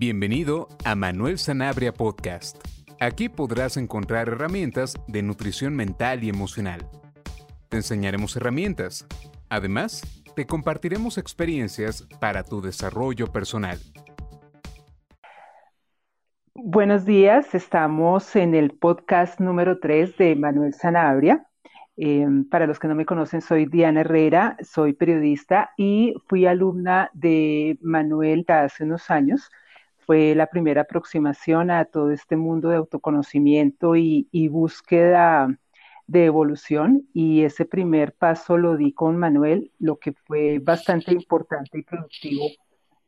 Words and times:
Bienvenido 0.00 0.68
a 0.84 0.94
Manuel 0.94 1.38
Sanabria 1.38 1.92
Podcast. 1.92 2.56
Aquí 3.00 3.28
podrás 3.28 3.76
encontrar 3.76 4.28
herramientas 4.28 4.94
de 5.08 5.24
nutrición 5.24 5.74
mental 5.74 6.22
y 6.22 6.28
emocional. 6.28 6.88
Te 7.68 7.78
enseñaremos 7.78 8.36
herramientas. 8.36 9.08
Además, 9.48 10.02
te 10.36 10.46
compartiremos 10.46 11.18
experiencias 11.18 12.06
para 12.20 12.44
tu 12.44 12.60
desarrollo 12.60 13.26
personal. 13.32 13.78
Buenos 16.54 17.04
días, 17.04 17.52
estamos 17.56 18.36
en 18.36 18.54
el 18.54 18.70
podcast 18.78 19.40
número 19.40 19.80
3 19.80 20.16
de 20.16 20.36
Manuel 20.36 20.74
Sanabria. 20.74 21.44
Em, 21.96 22.48
para 22.48 22.68
los 22.68 22.78
que 22.78 22.86
no 22.86 22.94
me 22.94 23.04
conocen, 23.04 23.40
soy 23.40 23.66
Diana 23.66 24.02
Herrera, 24.02 24.58
soy 24.62 24.92
periodista 24.92 25.70
y 25.76 26.14
fui 26.28 26.46
alumna 26.46 27.10
de 27.14 27.80
Manuel 27.82 28.44
hace 28.46 28.84
unos 28.84 29.10
años. 29.10 29.50
Fue 30.08 30.34
la 30.34 30.46
primera 30.46 30.80
aproximación 30.80 31.70
a 31.70 31.84
todo 31.84 32.12
este 32.12 32.34
mundo 32.34 32.70
de 32.70 32.76
autoconocimiento 32.76 33.94
y, 33.94 34.48
búsqueda 34.48 35.54
de 36.06 36.24
evolución 36.24 37.06
y 37.12 37.42
ese 37.42 37.66
primer 37.66 38.14
paso 38.14 38.56
lo 38.56 38.78
di 38.78 38.94
con 38.94 39.18
Manuel, 39.18 39.70
lo 39.78 39.98
que 39.98 40.14
fue 40.14 40.60
bastante 40.60 41.12
importante 41.12 41.80
y 41.80 41.82
productivo 41.82 42.46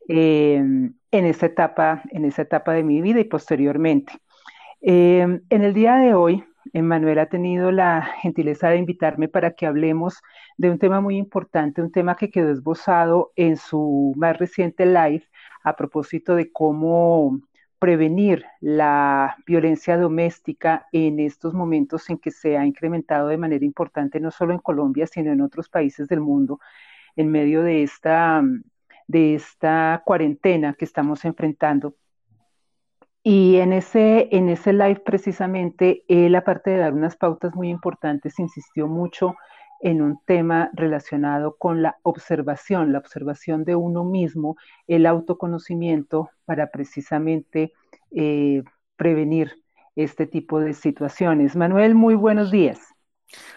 em, 0.09 0.93
en 1.10 1.24
esa 1.24 1.47
etapa, 1.47 2.02
en 2.10 2.27
esa 2.27 2.43
etapa 2.43 2.74
de 2.74 2.83
mi 2.83 3.01
vida 3.01 3.21
y 3.21 3.24
posteriormente. 3.24 4.12
Em, 4.82 5.41
en 5.48 5.62
el 5.62 5.73
día 5.73 5.96
de 5.96 6.12
hoy 6.12 6.45
Manuel 6.74 7.19
ha 7.19 7.27
tenido 7.27 7.73
la 7.73 8.02
gentileza 8.02 8.69
de 8.69 8.77
invitarme 8.77 9.29
para 9.29 9.52
que 9.52 9.66
hablemos 9.66 10.23
de 10.56 10.70
un 10.70 10.79
tema 10.79 11.01
muy 11.01 11.16
importante, 11.16 11.83
un 11.83 11.91
tema 11.93 12.16
que 12.16 12.30
quedó 12.30 12.51
esbozado 12.51 13.33
en 13.37 13.56
su 13.56 14.12
más 14.16 14.38
reciente 14.38 14.87
live 14.87 15.24
a 15.62 15.77
propósito 15.77 16.34
de 16.37 16.52
cómo 16.52 17.41
prevenir 17.80 18.45
la 18.60 19.37
violencia 19.46 19.96
doméstica 19.96 20.87
en 20.93 21.18
estos 21.18 21.54
momentos 21.54 22.09
en 22.10 22.18
que 22.18 22.30
se 22.30 22.57
ha 22.59 22.66
incrementado 22.66 23.29
de 23.29 23.38
manera 23.38 23.65
importante 23.65 24.21
no 24.21 24.30
solo 24.30 24.52
en 24.52 24.60
Colombia, 24.60 25.07
sino 25.07 25.32
en 25.32 25.41
otros 25.41 25.68
países 25.68 26.07
del 26.07 26.21
mundo, 26.21 26.60
en 27.16 27.30
medio 27.30 27.63
de 27.63 27.82
esta, 27.82 28.43
de 29.07 29.35
esta 29.35 30.02
cuarentena 30.04 30.74
que 30.74 30.85
estamos 30.85 31.24
enfrentando 31.24 31.96
y 33.23 33.57
en 33.57 33.73
ese, 33.73 34.29
en 34.35 34.49
ese 34.49 34.73
live 34.73 35.02
precisamente, 35.04 36.04
él, 36.09 36.35
aparte 36.35 36.71
de 36.71 36.79
dar 36.79 36.95
unas 36.95 37.16
pautas 37.16 37.54
muy 37.54 37.68
importantes, 37.68 38.38
insistió 38.38 38.87
mucho 38.87 39.37
en 39.80 40.02
un 40.02 40.21
tema 40.26 40.71
relacionado 40.74 41.57
con 41.57 41.82
la 41.82 41.98
observación, 42.02 42.93
la 42.93 42.98
observación 42.98 43.65
de 43.65 43.76
uno 43.76 44.04
mismo, 44.04 44.57
el 44.87 45.07
autoconocimiento 45.07 46.30
para 46.45 46.71
precisamente 46.71 47.73
eh, 48.10 48.63
prevenir 48.96 49.63
este 49.96 50.26
tipo 50.26 50.60
de 50.60 50.74
situaciones. 50.74 51.57
Manuel, 51.57 51.95
muy 51.95 52.15
buenos 52.15 52.51
días. 52.51 52.79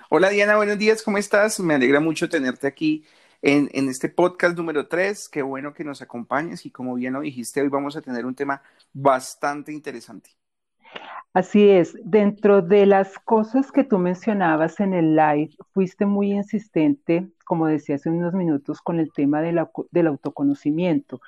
Hola 0.09 0.30
Diana, 0.30 0.56
buenos 0.56 0.78
días, 0.78 1.02
¿cómo 1.03 1.17
estás? 1.17 1.59
Me 1.59 1.73
alegra 1.73 2.00
mucho 2.00 2.30
tenerte 2.30 2.67
aquí 2.67 3.06
en, 3.44 3.89
este 3.89 4.09
podcast 4.09 4.58
número 4.58 4.88
3. 4.88 5.30
Qué 5.30 5.41
bueno 5.41 5.73
que 5.73 5.83
nos 5.83 6.02
acompañes 6.02 6.66
y 6.66 6.72
como 6.72 6.95
bien 6.95 7.13
lo 7.13 7.22
dijiste, 7.22 7.61
hoy 7.61 7.67
vamos 7.67 7.95
a 7.97 8.02
tener 8.02 8.25
un 8.25 8.33
tema 8.33 8.61
bastante 8.94 9.73
interesante. 9.73 10.31
Así 11.33 11.69
es, 11.69 11.97
dentro 12.03 12.61
de 12.61 12.85
las 12.85 13.17
cosas 13.19 13.72
que 13.72 13.83
tú 13.83 13.97
mencionabas 13.97 14.80
en 14.80 14.94
el 14.94 15.16
live, 15.16 15.50
fuiste 15.73 16.05
muy 16.05 16.31
insistente, 16.31 17.27
como 17.44 17.67
decía 17.67 17.95
hace 17.95 18.09
unos 18.09 18.33
minutos, 18.33 18.81
con 18.81 19.00
el 19.00 19.11
tema 19.11 19.41
del 19.41 20.07
autoconocimiento, 20.07 21.22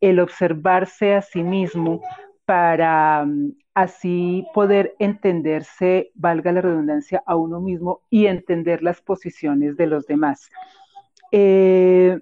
el 0.00 0.18
observarse 0.18 1.14
a 1.14 1.22
sí 1.22 1.44
mismo 1.44 2.02
para 2.44 3.24
mm, 3.24 3.52
así 3.74 4.44
poder 4.52 4.96
entenderse, 4.98 6.10
valga 6.16 6.50
la 6.50 6.60
redundancia, 6.60 7.22
a 7.24 7.36
uno 7.36 7.60
mismo 7.60 8.02
y 8.10 8.26
entender 8.26 8.82
las 8.82 9.00
posiciones 9.00 9.76
de 9.76 9.86
los 9.86 10.06
demás. 10.06 10.50
Eh, 11.32 12.20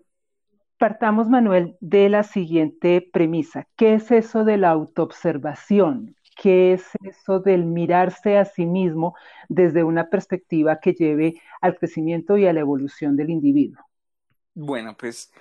partamos, 0.78 1.28
Manuel, 1.28 1.76
de 1.80 2.08
la 2.08 2.22
siguiente 2.22 3.06
premisa. 3.12 3.66
¿Qué 3.76 3.94
es 3.94 4.10
eso 4.10 4.44
de 4.44 4.56
la 4.56 4.70
autoobservación? 4.70 6.16
¿Qué 6.40 6.72
es 6.72 6.84
eso 7.02 7.40
del 7.40 7.64
mirarse 7.64 8.38
a 8.38 8.46
sí 8.46 8.64
mismo 8.64 9.14
desde 9.48 9.84
una 9.84 10.08
perspectiva 10.08 10.80
que 10.80 10.94
lleve 10.94 11.42
al 11.60 11.76
crecimiento 11.76 12.38
y 12.38 12.46
a 12.46 12.52
la 12.52 12.60
evolución 12.60 13.16
del 13.16 13.30
individuo? 13.30 13.84
Bueno, 14.54 14.96
pues 14.96 15.32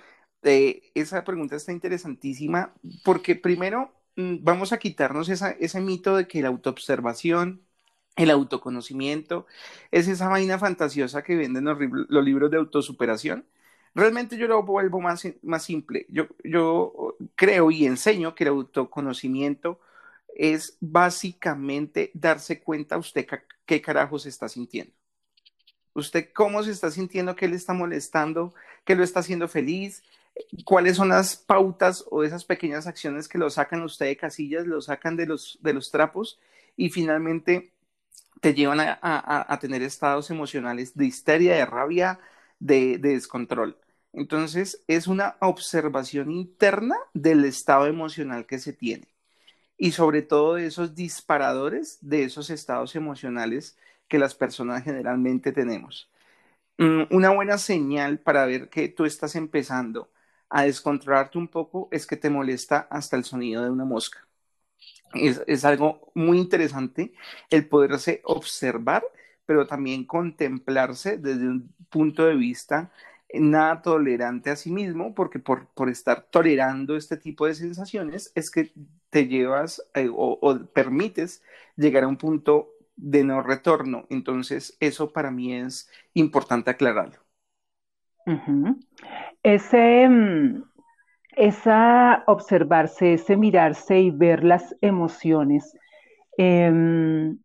eh, 0.43 0.91
esa 0.95 1.23
pregunta 1.23 1.55
está 1.55 1.71
interesantísima 1.71 2.73
porque 3.05 3.35
primero 3.35 3.93
mm, 4.17 4.37
vamos 4.41 4.73
a 4.73 4.79
quitarnos 4.79 5.29
ese 5.29 5.81
mito 5.81 6.17
de 6.17 6.27
que 6.27 6.41
la 6.41 6.49
autoobservación, 6.49 7.61
el 8.17 8.31
autoconocimiento, 8.31 9.45
es 9.91 10.07
esa 10.07 10.27
vaina 10.27 10.59
fantasiosa 10.59 11.23
que 11.23 11.35
venden 11.37 11.65
los 11.65 12.25
libros 12.25 12.51
de 12.51 12.57
autosuperación 12.57 13.45
Realmente 13.95 14.37
yo 14.37 14.47
lo 14.47 14.63
vuelvo 14.63 15.01
más, 15.01 15.27
más 15.41 15.63
simple. 15.63 16.05
Yo, 16.09 16.27
yo 16.43 17.17
creo 17.35 17.71
y 17.71 17.85
enseño 17.85 18.35
que 18.35 18.43
el 18.43 18.49
autoconocimiento 18.49 19.79
es 20.35 20.77
básicamente 20.79 22.11
darse 22.13 22.61
cuenta 22.61 22.97
usted 22.97 23.27
qué 23.65 23.81
carajo 23.81 24.19
se 24.19 24.29
está 24.29 24.47
sintiendo. 24.47 24.93
Usted 25.93 26.29
cómo 26.33 26.63
se 26.63 26.71
está 26.71 26.91
sintiendo, 26.91 27.35
qué 27.35 27.47
le 27.47 27.55
está 27.55 27.73
molestando, 27.73 28.53
qué 28.85 28.95
lo 28.95 29.03
está 29.03 29.19
haciendo 29.19 29.47
feliz, 29.47 30.03
cuáles 30.63 30.97
son 30.97 31.09
las 31.09 31.35
pautas 31.35 32.05
o 32.09 32.23
esas 32.23 32.45
pequeñas 32.45 32.87
acciones 32.87 33.27
que 33.27 33.37
lo 33.37 33.49
sacan 33.49 33.81
usted 33.81 34.05
de 34.05 34.17
casillas, 34.17 34.65
lo 34.65 34.81
sacan 34.81 35.15
de 35.17 35.25
los, 35.25 35.59
de 35.61 35.73
los 35.73 35.91
trapos 35.91 36.39
y 36.77 36.89
finalmente 36.89 37.73
te 38.39 38.53
llevan 38.53 38.79
a, 38.79 38.99
a 39.01 39.59
tener 39.59 39.81
estados 39.81 40.29
emocionales 40.29 40.95
de 40.95 41.05
histeria, 41.05 41.55
de 41.55 41.65
rabia, 41.65 42.19
de, 42.59 42.97
descontrol. 42.97 43.77
Entonces, 44.13 44.83
es 44.87 45.07
una 45.07 45.37
observación 45.41 46.31
interna 46.31 46.95
del 47.13 47.45
estado 47.45 47.87
emocional 47.87 48.45
que 48.45 48.59
se 48.59 48.73
tiene 48.73 49.07
y 49.77 49.91
sobre 49.93 50.21
todo 50.23 50.55
de 50.55 50.67
esos 50.67 50.95
disparadores 50.95 51.99
de 52.01 52.23
esos 52.23 52.49
estados 52.49 52.95
emocionales 52.95 53.77
que 54.07 54.19
las 54.19 54.35
personas 54.35 54.83
generalmente 54.83 55.51
tenemos. 55.51 56.09
Mm, 56.77 57.03
una 57.11 57.31
buena 57.31 57.57
señal 57.57 58.19
para 58.19 58.45
ver 58.45 58.69
que 58.69 58.89
tú 58.89 59.05
estás 59.05 59.35
empezando 59.35 60.11
a 60.49 60.63
descontrolarte 60.63 61.37
un 61.37 61.47
poco 61.47 61.89
es 61.91 62.07
que 62.07 62.17
te 62.17 62.29
molesta 62.29 62.87
hasta 62.89 63.17
el 63.17 63.25
sonido 63.25 63.63
de 63.63 63.69
una 63.69 63.85
mosca. 63.85 64.27
Es, 65.13 65.41
es 65.47 65.65
algo 65.65 66.11
muy 66.13 66.37
interesante 66.39 67.13
el 67.49 67.67
poderse 67.67 68.21
observar 68.25 69.03
pero 69.49 69.65
también 69.65 70.05
contemplarse 70.05 71.17
desde 71.17 71.47
un 71.47 71.73
punto 71.89 72.23
de 72.23 72.35
vista 72.35 72.91
nada 73.33 73.81
tolerante 73.81 74.51
a 74.51 74.55
sí 74.55 74.69
mismo, 74.71 75.15
porque 75.15 75.39
por, 75.39 75.65
por 75.69 75.89
estar 75.89 76.27
tolerando 76.29 76.95
este 76.95 77.17
tipo 77.17 77.47
de 77.47 77.55
sensaciones 77.55 78.31
es 78.35 78.51
que 78.51 78.71
te 79.09 79.27
llevas 79.27 79.83
eh, 79.95 80.07
o, 80.13 80.59
permites 80.71 81.41
llegar 81.75 82.03
a 82.03 82.07
un 82.07 82.17
punto 82.17 82.69
de 82.95 83.23
no 83.23 83.41
retorno. 83.41 84.05
Entonces, 84.11 84.77
eso 84.79 85.11
para 85.11 85.31
mí 85.31 85.55
es 85.55 85.89
importante 86.13 86.69
aclararlo. 86.69 87.17
Ese, 89.41 90.07
mm, 90.07 90.63
esa 91.37 92.23
observarse, 92.27 93.13
ese 93.13 93.35
mirarse 93.35 93.99
y 93.99 94.11
ver 94.11 94.43
las 94.43 94.75
emociones 94.81 95.75
em, 96.37 97.39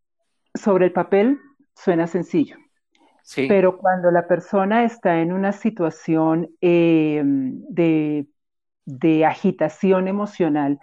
sobre 0.55 0.85
el 0.85 0.93
papel 0.93 1.41
suena 1.75 2.07
sencillo. 2.07 2.57
Pero 3.37 3.79
cuando 3.79 4.11
la 4.11 4.27
persona 4.27 4.85
está 4.85 5.21
en 5.21 5.33
una 5.33 5.53
situación 5.53 6.51
eh, 6.61 7.23
de, 7.25 8.27
agitación 9.25 10.09
emocional, 10.09 10.79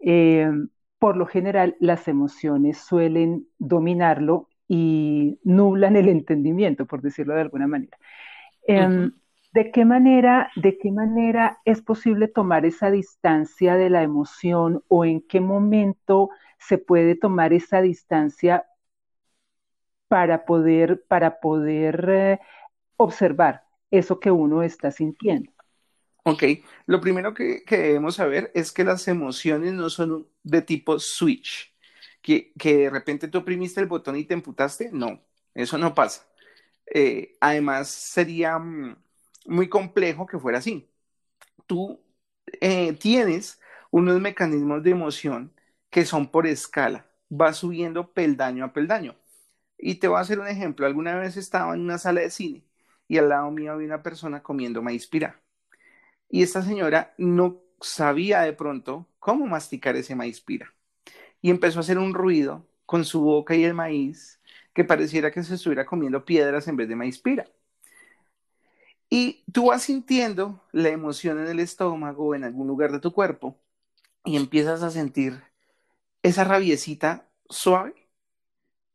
eh, 0.00 0.50
por 0.98 1.16
lo 1.16 1.26
general 1.26 1.76
las 1.80 2.08
emociones 2.08 2.78
suelen 2.78 3.46
dominarlo 3.58 4.48
y 4.68 5.38
nublan 5.44 5.96
el 5.96 6.08
entendimiento, 6.08 6.86
por 6.86 7.02
decirlo 7.02 7.34
de 7.34 7.42
alguna 7.42 7.66
manera. 7.66 7.98
Em, 8.66 9.12
¿De 9.52 9.70
qué 9.70 9.84
manera, 9.84 10.50
de 10.56 10.78
qué 10.78 10.90
manera 10.90 11.58
es 11.66 11.82
posible 11.82 12.26
tomar 12.26 12.64
esa 12.64 12.90
distancia 12.90 13.76
de 13.76 13.90
la 13.90 14.02
emoción 14.02 14.82
o 14.88 15.04
en 15.04 15.20
qué 15.20 15.40
momento 15.40 16.30
se 16.58 16.78
puede 16.78 17.16
tomar 17.16 17.52
esa 17.52 17.82
distancia 17.82 18.64
para 20.12 20.44
poder, 20.44 21.02
para 21.08 21.40
poder 21.40 22.06
eh, 22.10 22.40
observar 22.98 23.64
eso 23.90 24.20
que 24.20 24.30
uno 24.30 24.62
está 24.62 24.90
sintiendo. 24.90 25.50
Ok, 26.24 26.42
lo 26.84 27.00
primero 27.00 27.32
que, 27.32 27.62
debemos 27.66 28.16
saber 28.16 28.50
es 28.54 28.72
que 28.72 28.84
las 28.84 29.08
emociones 29.08 29.72
no 29.72 29.88
son 29.88 30.28
de 30.42 30.60
tipo 30.60 30.98
switch, 30.98 31.74
que, 32.20 32.52
de 32.62 32.90
repente 32.90 33.26
tú 33.26 33.38
oprimiste 33.38 33.80
el 33.80 33.86
botón 33.86 34.16
y 34.16 34.24
te 34.24 34.34
emputaste, 34.34 34.90
no, 34.92 35.18
eso 35.54 35.78
no 35.78 35.94
pasa. 35.94 36.26
Eh, 36.84 37.34
además, 37.40 37.88
sería 37.88 38.58
mm, 38.58 38.94
muy 39.46 39.70
complejo 39.70 40.26
que 40.26 40.38
fuera 40.38 40.58
así. 40.58 40.90
Tú 41.64 41.98
eh, 42.60 42.92
tienes 43.00 43.58
unos 43.90 44.20
mecanismos 44.20 44.82
de 44.82 44.90
emoción 44.90 45.54
que 45.88 46.04
son 46.04 46.30
por 46.30 46.46
escala, 46.46 47.06
va 47.32 47.54
subiendo 47.54 48.12
peldaño 48.12 48.66
a 48.66 48.74
peldaño. 48.74 49.16
Y 49.84 49.96
te 49.96 50.06
voy 50.06 50.18
a 50.18 50.20
hacer 50.20 50.38
un 50.38 50.46
ejemplo. 50.46 50.86
Alguna 50.86 51.16
vez 51.16 51.36
estaba 51.36 51.74
en 51.74 51.80
una 51.80 51.98
sala 51.98 52.20
de 52.20 52.30
cine 52.30 52.64
y 53.08 53.18
al 53.18 53.28
lado 53.28 53.50
mío 53.50 53.72
había 53.72 53.88
una 53.88 54.02
persona 54.02 54.40
comiendo 54.40 54.80
maíz 54.80 55.08
pira. 55.08 55.42
Y 56.30 56.44
esta 56.44 56.62
señora 56.62 57.14
no 57.18 57.60
sabía 57.80 58.42
de 58.42 58.52
pronto 58.52 59.08
cómo 59.18 59.44
masticar 59.46 59.96
ese 59.96 60.14
maíz 60.14 60.40
pira. 60.40 60.72
Y 61.40 61.50
empezó 61.50 61.80
a 61.80 61.82
hacer 61.82 61.98
un 61.98 62.14
ruido 62.14 62.64
con 62.86 63.04
su 63.04 63.22
boca 63.22 63.56
y 63.56 63.64
el 63.64 63.74
maíz 63.74 64.40
que 64.72 64.84
pareciera 64.84 65.32
que 65.32 65.42
se 65.42 65.56
estuviera 65.56 65.84
comiendo 65.84 66.24
piedras 66.24 66.68
en 66.68 66.76
vez 66.76 66.88
de 66.88 66.94
maíz 66.96 67.18
pira. 67.18 67.46
Y 69.10 69.44
tú 69.52 69.66
vas 69.66 69.82
sintiendo 69.82 70.62
la 70.70 70.90
emoción 70.90 71.40
en 71.40 71.48
el 71.48 71.58
estómago 71.58 72.28
o 72.28 72.34
en 72.36 72.44
algún 72.44 72.68
lugar 72.68 72.92
de 72.92 73.00
tu 73.00 73.12
cuerpo 73.12 73.58
y 74.24 74.36
empiezas 74.36 74.84
a 74.84 74.90
sentir 74.90 75.42
esa 76.22 76.44
rabiecita 76.44 77.28
suave, 77.48 78.01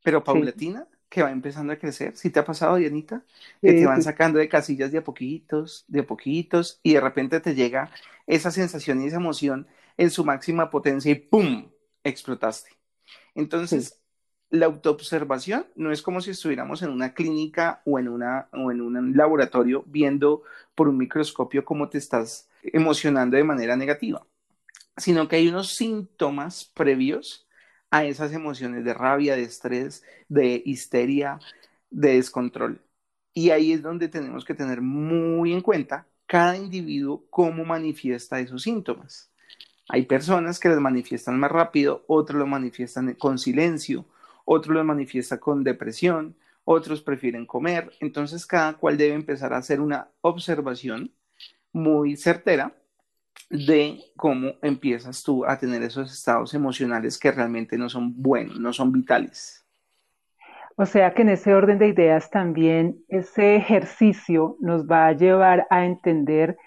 pero 0.08 0.24
paulatina, 0.24 0.88
que 1.10 1.22
va 1.22 1.32
empezando 1.32 1.74
a 1.74 1.76
crecer. 1.76 2.16
¿Sí 2.16 2.30
te 2.30 2.40
ha 2.40 2.46
pasado, 2.46 2.78
Dianita? 2.78 3.26
Que 3.62 3.74
te 3.74 3.86
van 3.86 4.02
sacando 4.02 4.40
de 4.40 4.48
casillas 4.48 4.90
de 4.90 5.00
a 5.00 5.04
poquitos, 5.04 5.84
de 5.90 6.00
a 6.00 6.08
poquitos, 6.08 6.80
y 6.82 6.94
de 6.94 7.02
repente 7.02 7.42
te 7.42 7.54
llega 7.56 7.92
esa 8.26 8.50
sensación 8.50 9.02
y 9.02 9.08
esa 9.08 9.18
emoción 9.18 9.68
en 9.98 10.10
su 10.10 10.24
máxima 10.24 10.70
potencia 10.70 11.12
y 11.12 11.16
¡pum! 11.16 11.68
explotaste. 12.06 12.70
Entonces, 13.36 14.00
la 14.50 14.68
autoobservación 14.68 15.68
no 15.76 15.92
es 15.92 16.02
como 16.02 16.22
si 16.22 16.30
estuviéramos 16.30 16.82
en 16.84 16.92
una 16.92 17.14
clínica 17.14 17.82
o 17.84 18.00
en, 18.00 18.08
una, 18.08 18.48
o 18.54 18.72
en 18.72 18.80
un 18.80 19.12
laboratorio 19.14 19.84
viendo 19.88 20.44
por 20.74 20.88
un 20.88 20.98
microscopio 20.98 21.66
cómo 21.66 21.90
te 21.90 21.98
estás 21.98 22.48
emocionando 22.64 23.36
de 23.36 23.44
manera 23.44 23.76
negativa, 23.76 24.26
sino 24.96 25.28
que 25.28 25.36
hay 25.36 25.50
unos 25.50 25.76
síntomas 25.76 26.64
previos 26.64 27.47
a 27.92 28.06
esas 28.06 28.34
emociones 28.34 28.84
de 28.84 28.94
rabia, 28.94 29.36
de 29.36 29.44
estrés, 29.44 30.04
de 30.30 30.62
histeria, 30.66 31.40
de 31.90 32.16
descontrol. 32.16 32.82
Y 33.34 33.52
ahí 33.52 33.72
es 33.72 33.82
donde 33.82 34.08
tenemos 34.10 34.46
que 34.46 34.54
tener 34.56 34.82
muy 34.82 35.54
en 35.54 35.62
cuenta 35.62 36.08
cada 36.26 36.58
individuo 36.58 37.26
cómo 37.30 37.66
manifiesta 37.66 38.40
esos 38.40 38.64
síntomas. 38.64 39.32
Hay 39.90 40.06
personas 40.06 40.60
que 40.60 40.70
los 40.70 40.82
manifiestan 40.82 41.40
más 41.40 41.52
rápido, 41.52 42.04
otros 42.08 42.40
lo 42.40 42.46
manifiestan 42.48 43.14
con 43.14 43.38
silencio, 43.40 44.06
otros 44.44 44.76
lo 44.76 44.84
manifiestan 44.84 45.40
con 45.40 45.64
depresión, 45.64 46.36
otros 46.66 47.02
prefieren 47.02 47.46
comer. 47.46 47.92
Entonces 48.02 48.46
cada 48.46 48.74
cual 48.74 48.98
debe 48.98 49.16
empezar 49.16 49.54
a 49.54 49.58
hacer 49.58 49.80
una 49.80 50.10
observación 50.22 51.14
muy 51.72 52.18
certera 52.18 52.76
de 53.50 54.00
cómo 54.16 54.54
empiezas 54.62 55.24
tú 55.24 55.46
a 55.46 55.58
tener 55.58 55.82
esos 55.84 56.12
estados 56.12 56.54
emocionales 56.54 57.18
que 57.18 57.32
realmente 57.32 57.78
no 57.78 57.90
son 57.90 58.14
buenos, 58.22 58.60
no 58.60 58.74
son 58.74 58.92
vitales. 58.92 59.66
O 60.76 60.86
sea 60.86 61.14
que 61.14 61.24
en 61.24 61.30
ese 61.30 61.56
orden 61.56 61.80
de 61.80 61.88
ideas 61.88 62.30
también 62.30 63.04
ese 63.08 63.56
ejercicio 63.56 64.58
nos 64.60 64.86
va 64.86 65.08
a 65.08 65.14
llevar 65.14 65.66
a 65.70 65.86
entender 65.86 66.58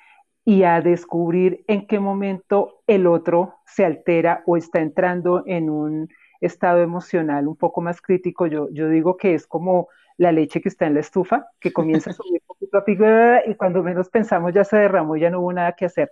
y 0.45 0.65
a 0.65 0.81
descubrir 0.81 1.65
en 1.69 1.87
qué 1.87 2.01
momento 2.01 2.83
el 2.89 3.07
otro 3.07 3.55
se 3.67 3.85
altera 3.85 4.43
o 4.47 4.57
está 4.57 4.81
entrando 4.81 5.45
en 5.47 5.71
un 5.71 6.09
estado 6.41 6.83
emocional 6.83 7.47
un 7.47 7.57
poco 7.57 7.83
más 7.83 8.01
crítico. 8.01 8.47
Yo, 8.47 8.69
yo 8.73 8.89
digo 8.89 9.17
que 9.17 9.35
es 9.35 9.47
como 9.47 9.89
la 10.17 10.33
leche 10.33 10.61
que 10.61 10.69
está 10.69 10.87
en 10.87 10.95
la 10.95 11.01
estufa, 11.01 11.47
que 11.61 11.73
comienza 11.73 12.11
a 12.11 12.13
subir 12.15 12.43
poquito 12.47 12.79
a 12.79 12.85
poquito 12.85 13.05
y 13.47 13.55
cuando 13.55 13.83
menos 13.83 14.09
pensamos 14.09 14.53
ya 14.53 14.65
se 14.65 14.77
derramó, 14.77 15.17
ya 15.17 15.31
no 15.31 15.41
hubo 15.41 15.53
nada 15.53 15.73
que 15.73 15.85
hacer. 15.85 16.11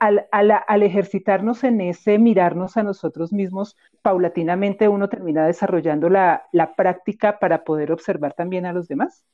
Al, 0.00 0.82
ejercitarnos 0.82 1.62
en 1.62 1.80
ese 1.82 2.18
mirarnos 2.18 2.76
a 2.76 2.82
nosotros 2.82 3.32
mismos, 3.32 3.76
paulatinamente 4.02 4.88
uno 4.88 5.08
termina 5.08 5.46
desarrollando 5.46 6.08
la, 6.08 6.48
la 6.52 6.74
práctica 6.74 7.38
para 7.38 7.64
poder 7.64 7.92
observar 7.92 8.32
también 8.32 8.66
a 8.66 8.72
los 8.72 8.88
demás. 8.88 9.24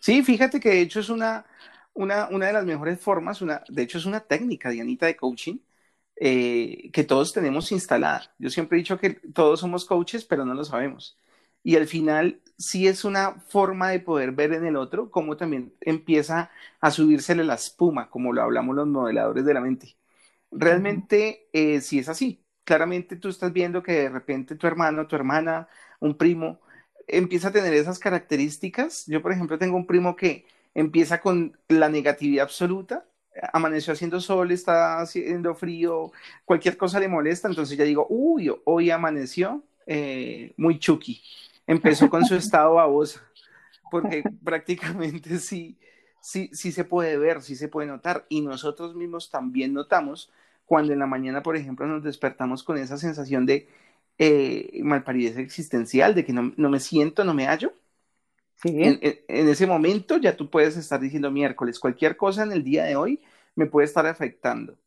Sí, 0.00 0.22
fíjate 0.22 0.60
que 0.60 0.70
de 0.70 0.80
hecho 0.80 1.00
es 1.00 1.08
una, 1.08 1.44
una, 1.94 2.28
una 2.28 2.46
de 2.46 2.52
las 2.52 2.64
mejores 2.64 3.00
formas, 3.00 3.42
una, 3.42 3.62
de 3.68 3.82
hecho 3.82 3.98
es 3.98 4.06
una 4.06 4.20
técnica, 4.20 4.70
Dianita, 4.70 5.06
de 5.06 5.16
coaching, 5.16 5.58
eh, 6.16 6.90
que 6.92 7.04
todos 7.04 7.32
tenemos 7.32 7.72
instalada. 7.72 8.32
Yo 8.38 8.50
siempre 8.50 8.78
he 8.78 8.82
dicho 8.82 8.98
que 8.98 9.10
todos 9.10 9.60
somos 9.60 9.84
coaches, 9.84 10.24
pero 10.24 10.44
no 10.44 10.54
lo 10.54 10.64
sabemos. 10.64 11.18
Y 11.64 11.76
al 11.76 11.86
final 11.86 12.40
sí 12.58 12.86
es 12.88 13.04
una 13.04 13.34
forma 13.40 13.90
de 13.90 14.00
poder 14.00 14.32
ver 14.32 14.52
en 14.52 14.66
el 14.66 14.76
otro 14.76 15.10
cómo 15.10 15.36
también 15.36 15.74
empieza 15.80 16.50
a 16.80 16.90
subírsele 16.90 17.44
la 17.44 17.54
espuma, 17.54 18.10
como 18.10 18.32
lo 18.32 18.42
hablamos 18.42 18.76
los 18.76 18.86
modeladores 18.88 19.44
de 19.44 19.54
la 19.54 19.60
mente. 19.60 19.96
Realmente 20.52 21.48
eh, 21.52 21.80
sí 21.80 21.98
es 21.98 22.08
así. 22.08 22.44
Claramente 22.64 23.16
tú 23.16 23.28
estás 23.28 23.52
viendo 23.52 23.82
que 23.82 23.92
de 23.92 24.08
repente 24.10 24.54
tu 24.54 24.66
hermano, 24.66 25.06
tu 25.06 25.16
hermana, 25.16 25.68
un 26.00 26.16
primo, 26.16 26.60
empieza 27.08 27.48
a 27.48 27.52
tener 27.52 27.72
esas 27.74 27.98
características. 27.98 29.06
Yo, 29.06 29.22
por 29.22 29.32
ejemplo, 29.32 29.58
tengo 29.58 29.76
un 29.76 29.86
primo 29.86 30.14
que 30.14 30.46
empieza 30.74 31.20
con 31.20 31.58
la 31.68 31.88
negatividad 31.88 32.44
absoluta, 32.44 33.06
amaneció 33.52 33.92
haciendo 33.92 34.20
sol, 34.20 34.50
está 34.52 35.00
haciendo 35.00 35.54
frío, 35.54 36.12
cualquier 36.44 36.76
cosa 36.76 37.00
le 37.00 37.08
molesta, 37.08 37.48
entonces 37.48 37.76
ya 37.76 37.84
digo, 37.84 38.06
uy, 38.10 38.52
hoy 38.64 38.90
amaneció 38.90 39.64
eh, 39.86 40.52
muy 40.56 40.78
chucky. 40.78 41.22
Empezó 41.66 42.10
con 42.10 42.24
su 42.24 42.34
estado 42.36 42.74
babosa, 42.74 43.22
porque 43.90 44.22
prácticamente 44.44 45.38
sí, 45.40 45.78
sí, 46.20 46.50
sí 46.52 46.72
se 46.72 46.84
puede 46.84 47.16
ver, 47.18 47.42
sí 47.42 47.56
se 47.56 47.68
puede 47.68 47.88
notar, 47.88 48.26
y 48.28 48.42
nosotros 48.42 48.94
mismos 48.94 49.30
también 49.30 49.72
notamos 49.72 50.30
cuando 50.72 50.94
en 50.94 51.00
la 51.00 51.06
mañana, 51.06 51.42
por 51.42 51.54
ejemplo, 51.54 51.86
nos 51.86 52.02
despertamos 52.02 52.62
con 52.62 52.78
esa 52.78 52.96
sensación 52.96 53.44
de 53.44 53.68
eh, 54.16 54.80
malparidez 54.82 55.36
existencial, 55.36 56.14
de 56.14 56.24
que 56.24 56.32
no, 56.32 56.54
no 56.56 56.70
me 56.70 56.80
siento, 56.80 57.24
no 57.24 57.34
me 57.34 57.44
hallo, 57.44 57.74
en, 58.64 58.98
ese 59.28 59.66
momento 59.66 60.16
ya 60.16 60.34
tú 60.34 60.48
puedes 60.48 60.78
estar 60.78 60.98
diciendo 60.98 61.30
miércoles, 61.30 61.78
cualquier 61.78 62.16
cosa 62.16 62.44
en 62.44 62.52
el 62.52 62.64
día 62.64 62.84
de 62.84 62.96
hoy 62.96 63.20
me 63.54 63.66
puede 63.66 63.84
estar 63.84 64.06
afectando. 64.06 64.78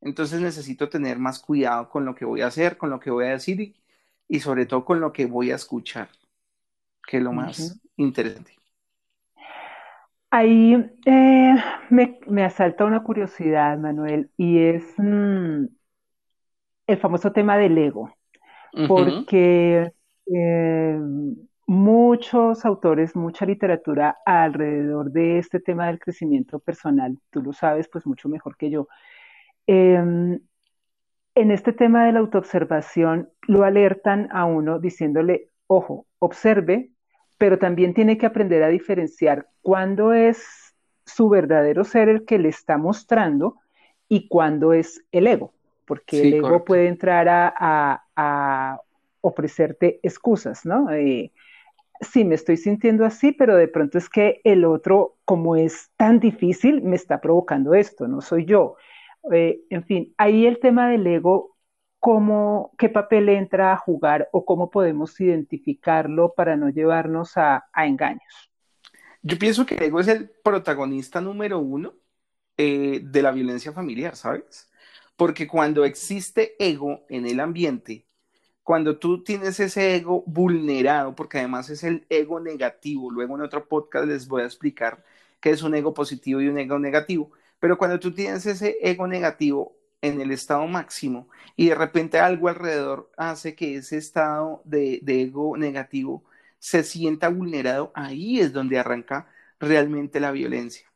Entonces 0.00 0.40
necesito 0.40 0.88
tener 0.88 1.20
más 1.20 1.38
cuidado 1.38 1.88
con 1.88 2.04
lo 2.04 2.16
que 2.16 2.24
voy 2.24 2.40
a 2.40 2.48
hacer, 2.48 2.76
con 2.76 2.90
lo 2.90 2.98
que 2.98 3.12
voy 3.12 3.26
a 3.26 3.30
decir 3.30 3.76
y, 4.26 4.40
sobre 4.40 4.66
todo 4.66 4.84
con 4.84 4.98
lo 4.98 5.12
que 5.12 5.26
voy 5.26 5.52
a 5.52 5.54
escuchar, 5.54 6.08
que 7.06 7.18
es 7.18 7.22
lo 7.22 7.32
más 7.32 7.78
interesante. 7.96 8.57
Ahí 10.30 10.74
eh, 11.06 11.54
me, 11.90 12.18
me, 12.26 12.44
asalta 12.44 12.84
una 12.84 13.02
curiosidad, 13.02 13.78
Manuel, 13.78 14.30
y 14.36 14.58
es 14.58 14.84
mm, 14.98 15.64
el 16.86 16.96
famoso 16.98 17.32
tema 17.32 17.56
del 17.56 17.78
ego, 17.78 18.14
porque 18.86 19.92
eh, 20.26 21.00
muchos 21.66 22.64
autores, 22.64 23.14
mucha 23.16 23.46
literatura 23.46 24.18
alrededor 24.24 25.10
de 25.12 25.38
este 25.38 25.60
tema 25.60 25.86
del 25.86 25.98
crecimiento 25.98 26.58
personal. 26.58 27.18
Tú 27.30 27.42
lo 27.42 27.52
sabes 27.52 27.88
pues 27.88 28.06
mucho 28.06 28.28
mejor 28.28 28.56
que 28.56 28.70
yo. 28.70 28.88
Em, 29.66 30.40
en 31.34 31.50
este 31.50 31.72
tema 31.72 32.04
de 32.06 32.12
la 32.12 32.20
autoobservación 32.20 33.30
lo 33.46 33.64
alertan 33.64 34.28
a 34.32 34.44
uno 34.46 34.78
diciéndole, 34.78 35.50
ojo, 35.66 36.06
observe, 36.18 36.90
pero 37.38 37.58
también 37.58 37.94
tiene 37.94 38.18
que 38.18 38.26
aprender 38.26 38.62
a 38.62 38.68
diferenciar 38.68 39.48
cuándo 39.62 40.12
es 40.12 40.74
su 41.06 41.28
verdadero 41.28 41.84
ser 41.84 42.08
el 42.08 42.24
que 42.24 42.38
le 42.38 42.48
está 42.48 42.76
mostrando 42.76 43.56
y 44.08 44.28
cuándo 44.28 44.72
es 44.72 45.04
el 45.12 45.26
ego, 45.26 45.52
porque 45.86 46.20
el 46.20 46.34
ego 46.34 46.64
puede 46.64 46.88
entrar 46.88 47.28
a, 47.28 48.80
ofrecerte 49.20 49.98
excusas, 50.02 50.64
¿no? 50.64 50.90
Eh, 50.90 51.32
sí, 52.00 52.24
me 52.24 52.36
estoy 52.36 52.56
sintiendo 52.56 53.04
así, 53.04 53.32
pero 53.32 53.56
de 53.56 53.68
pronto 53.68 53.98
es 53.98 54.08
que 54.08 54.40
el 54.44 54.64
otro, 54.64 55.16
como 55.24 55.56
es 55.56 55.90
tan 55.96 56.20
difícil, 56.20 56.82
me 56.82 56.96
está 56.96 57.20
provocando 57.20 57.74
esto, 57.74 58.06
no 58.06 58.20
soy 58.20 58.44
yo. 58.44 58.76
Eh, 59.32 59.60
en 59.70 59.84
fin, 59.84 60.14
ahí 60.18 60.46
el 60.46 60.60
tema 60.60 60.88
del 60.88 61.06
ego, 61.06 61.56
¿cómo, 61.98 62.72
¿qué 62.78 62.88
papel 62.88 63.28
entra 63.28 63.72
a 63.72 63.76
jugar 63.76 64.28
o 64.32 64.44
cómo 64.44 64.70
podemos 64.70 65.18
identificarlo 65.20 66.34
para 66.34 66.56
no 66.56 66.68
llevarnos 66.70 67.36
a, 67.36 67.68
engaños? 67.76 68.50
Yo 69.22 69.38
pienso 69.38 69.66
que 69.66 69.74
el 69.74 69.82
ego 69.82 70.00
es 70.00 70.08
el 70.08 70.30
protagonista 70.42 71.20
número 71.20 71.58
uno 71.58 71.94
eh, 72.56 73.00
de 73.02 73.22
la 73.22 73.32
violencia 73.32 73.72
familiar, 73.72 74.16
¿sabes? 74.16 74.70
Porque 75.16 75.48
cuando 75.48 75.84
existe 75.84 76.54
ego 76.58 77.04
en 77.08 77.26
el 77.26 77.40
ambiente, 77.40 78.06
cuando 78.62 78.98
tú 78.98 79.24
tienes 79.24 79.58
ese 79.60 79.96
ego 79.96 80.22
vulnerado, 80.26 81.14
porque 81.14 81.38
además 81.38 81.70
es 81.70 81.82
el 81.84 82.06
ego 82.10 82.38
negativo, 82.38 83.10
luego 83.10 83.34
en 83.34 83.42
otro 83.42 83.66
podcast 83.66 84.06
les 84.06 84.28
voy 84.28 84.42
a 84.42 84.44
explicar 84.44 85.02
qué 85.40 85.50
es 85.50 85.62
un 85.62 85.74
ego 85.74 85.94
positivo 85.94 86.40
y 86.40 86.48
un 86.48 86.58
ego 86.58 86.78
negativo, 86.78 87.32
pero 87.58 87.78
cuando 87.78 87.98
tú 87.98 88.12
tienes 88.12 88.46
ese 88.46 88.76
ego 88.82 89.06
negativo 89.06 89.77
en 90.02 90.20
el 90.20 90.30
estado 90.30 90.66
máximo 90.66 91.28
y 91.56 91.68
de 91.68 91.74
repente 91.74 92.18
algo 92.20 92.48
alrededor 92.48 93.10
hace 93.16 93.54
que 93.54 93.76
ese 93.76 93.98
estado 93.98 94.62
de, 94.64 95.00
ego 95.06 95.56
negativo 95.56 96.24
se 96.58 96.82
sienta 96.84 97.28
vulnerado, 97.28 97.92
ahí 97.94 98.40
es 98.40 98.52
donde 98.52 98.78
arranca 98.78 99.28
realmente 99.60 100.20
la 100.20 100.32
violencia. 100.32 100.86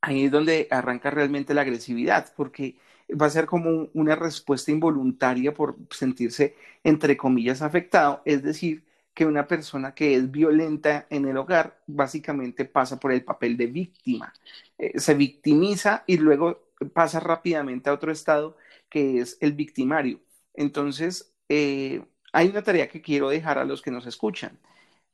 Ahí 0.00 0.26
es 0.26 0.30
donde 0.32 0.68
arranca 0.70 1.10
realmente 1.10 1.54
la 1.54 1.62
agresividad, 1.62 2.32
porque 2.36 2.76
va 3.20 3.26
a 3.26 3.30
ser 3.30 3.46
como 3.46 3.88
una 3.94 4.14
respuesta 4.16 4.70
involuntaria 4.70 5.54
por 5.54 5.76
sentirse, 5.90 6.56
entre 6.84 7.16
comillas, 7.16 7.62
afectado, 7.62 8.22
es 8.24 8.42
decir, 8.42 8.84
que 9.14 9.26
una 9.26 9.48
persona 9.48 9.94
que 9.94 10.14
es 10.14 10.30
violenta 10.30 11.06
en 11.10 11.26
el 11.26 11.36
hogar 11.36 11.80
básicamente 11.88 12.64
pasa 12.64 13.00
por 13.00 13.10
el 13.12 13.24
papel 13.24 13.56
de 13.56 13.66
víctima, 13.66 14.32
eh, 14.78 15.00
se 15.00 15.14
victimiza 15.14 16.04
y 16.06 16.18
luego 16.18 16.67
pasa 16.86 17.20
rápidamente 17.20 17.90
a 17.90 17.94
otro 17.94 18.12
estado 18.12 18.56
que 18.88 19.20
es 19.20 19.38
el 19.40 19.52
victimario. 19.52 20.20
Entonces, 20.54 21.34
eh, 21.48 22.04
hay 22.32 22.48
una 22.48 22.62
tarea 22.62 22.88
que 22.88 23.02
quiero 23.02 23.28
dejar 23.30 23.58
a 23.58 23.64
los 23.64 23.82
que 23.82 23.90
nos 23.90 24.06
escuchan. 24.06 24.58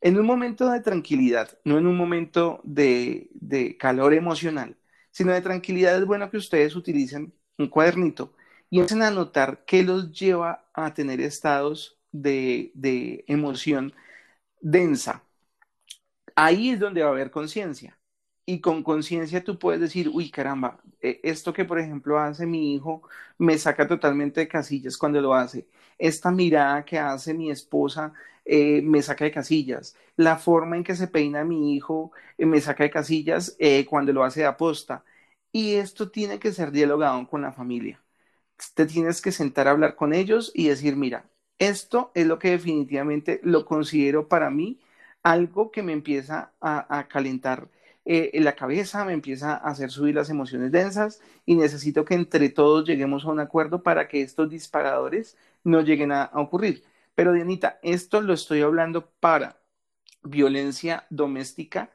En 0.01 0.19
un 0.19 0.27
momento 0.27 0.71
de 0.71 0.81
tranquilidad, 0.81 1.59
no 1.65 1.79
en 1.79 1.87
un 1.87 1.97
momento 1.97 2.61
de, 2.65 3.31
calor 3.79 4.15
emocional, 4.15 4.77
sino 5.11 5.33
de 5.33 5.41
tranquilidad, 5.41 5.97
es 5.99 6.07
bueno 6.07 6.31
que 6.31 6.37
ustedes 6.37 6.77
utilicen 6.77 7.35
un 7.59 7.69
cuadernito 7.69 8.35
y 8.71 8.81
empiecen 8.81 9.03
a 9.03 9.11
notar 9.11 9.65
qué 9.67 9.83
los 9.83 10.13
lleva 10.13 10.67
a 10.75 10.95
tener 10.95 11.21
estados 11.21 11.99
de, 12.13 12.73
de 12.75 13.25
emoción 13.29 13.95
densa. 14.61 15.23
Ahí 16.37 16.71
es 16.71 16.81
donde 16.81 17.03
va 17.03 17.09
a 17.09 17.13
haber 17.13 17.31
conciencia 17.31 17.99
y 18.47 18.61
con 18.61 18.83
conciencia 18.83 19.43
tú 19.45 19.59
puedes 19.59 19.81
decir, 19.81 20.09
uy, 20.13 20.31
caramba, 20.31 20.79
e, 21.01 21.21
esto 21.23 21.53
que 21.53 21.65
por 21.65 21.79
ejemplo 21.79 22.19
hace 22.19 22.47
mi 22.47 22.75
hijo 22.75 23.03
me 23.39 23.59
saca 23.59 23.87
totalmente 23.89 24.41
de 24.41 24.49
casillas 24.49 24.97
cuando 24.99 25.21
lo 25.21 25.35
hace. 25.35 25.67
Esta 25.99 26.31
mirada 26.31 26.85
que 26.85 26.99
hace 26.99 27.35
mi 27.35 27.51
esposa 27.51 28.13
eh, 28.45 28.83
me 28.83 29.03
saca 29.03 29.25
de 29.25 29.33
casillas. 29.33 29.97
La 30.17 30.37
forma 30.39 30.77
en 30.77 30.85
que 30.85 30.97
se 30.97 31.09
peina 31.09 31.45
mi 31.45 31.75
hijo 31.75 32.13
eh, 32.39 32.47
me 32.47 32.61
saca 32.61 32.85
de 32.85 32.91
casillas 32.91 33.57
eh, 33.59 33.87
cuando 33.87 34.13
lo 34.13 34.25
hace 34.25 34.41
de 34.41 34.47
aposta. 34.47 35.05
Y 35.53 35.75
esto 35.77 36.11
tiene 36.11 36.39
que 36.39 36.53
ser 36.53 36.71
dialogado 36.73 37.27
con 37.29 37.43
la 37.43 37.53
familia. 37.53 38.03
Te 38.75 38.87
tienes 38.87 39.21
que 39.23 39.33
sentar 39.33 39.69
a 39.69 39.73
hablar 39.73 39.97
con 39.97 40.13
ellos 40.15 40.53
y 40.55 40.69
decir, 40.69 40.97
mira, 40.97 41.29
esto 41.59 42.11
es 42.15 42.27
lo 42.27 42.39
que 42.39 42.51
definitivamente 42.51 43.41
lo 43.43 43.65
considero 43.65 44.29
para 44.29 44.51
mí 44.51 44.81
algo 45.23 45.71
que 45.71 45.83
me 45.83 45.93
empieza 45.93 46.53
a 46.61 47.09
calentar 47.09 47.69
eh, 48.05 48.31
en 48.35 48.45
la 48.45 48.55
cabeza, 48.55 49.05
me 49.05 49.15
empieza 49.15 49.55
a 49.55 49.71
hacer 49.71 49.91
subir 49.91 50.15
las 50.15 50.29
emociones 50.29 50.71
densas 50.73 51.21
y 51.47 51.55
necesito 51.57 52.05
que 52.05 52.15
entre 52.15 52.51
todos 52.51 52.87
lleguemos 52.87 53.25
a 53.25 53.31
un 53.31 53.41
acuerdo 53.41 53.83
para 53.83 54.09
que 54.09 54.21
estos 54.23 54.51
disparadores 54.51 55.37
no 55.65 55.81
lleguen 55.81 56.13
a, 56.13 56.31
ocurrir. 56.35 56.85
Pero 57.15 57.33
Dianita, 57.33 57.79
esto 57.83 58.21
lo 58.21 58.35
estoy 58.35 58.61
hablando 58.61 59.11
para 59.21 59.59
violencia 60.23 61.07
doméstica 61.11 61.91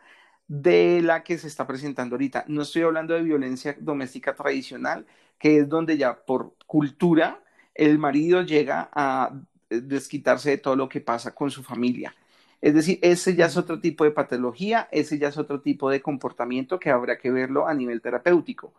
de 0.48 1.02
la 1.04 1.24
que 1.24 1.38
se 1.38 1.48
está 1.48 1.68
presentando 1.68 2.16
ahorita. 2.16 2.46
No 2.48 2.64
estoy 2.64 2.84
hablando 2.84 3.14
de 3.14 3.24
violencia 3.24 3.76
doméstica 3.80 4.36
tradicional, 4.36 5.06
que 5.38 5.60
es 5.60 5.70
donde 5.70 5.98
ya 5.98 6.26
por 6.26 6.56
cultura 6.66 7.44
el 7.76 8.00
marido 8.00 8.42
llega 8.44 8.90
a 8.94 9.32
desquitarse 9.70 10.52
de 10.52 10.58
todo 10.58 10.76
lo 10.76 10.90
que 10.90 11.02
pasa 11.02 11.36
con 11.36 11.52
su 11.52 11.64
familia. 11.64 12.16
Es 12.62 12.74
decir, 12.74 13.00
ese 13.02 13.36
ya 13.36 13.46
es 13.46 13.58
otro 13.58 13.80
tipo 13.80 14.04
de 14.04 14.12
patología, 14.12 14.90
ese 14.92 15.18
ya 15.18 15.30
es 15.30 15.38
otro 15.38 15.62
tipo 15.62 15.90
de 15.90 16.02
comportamiento 16.02 16.80
que 16.80 16.90
habrá 16.90 17.18
que 17.18 17.32
verlo 17.32 17.68
a 17.68 17.74
nivel 17.74 18.02
terapéutico. 18.02 18.74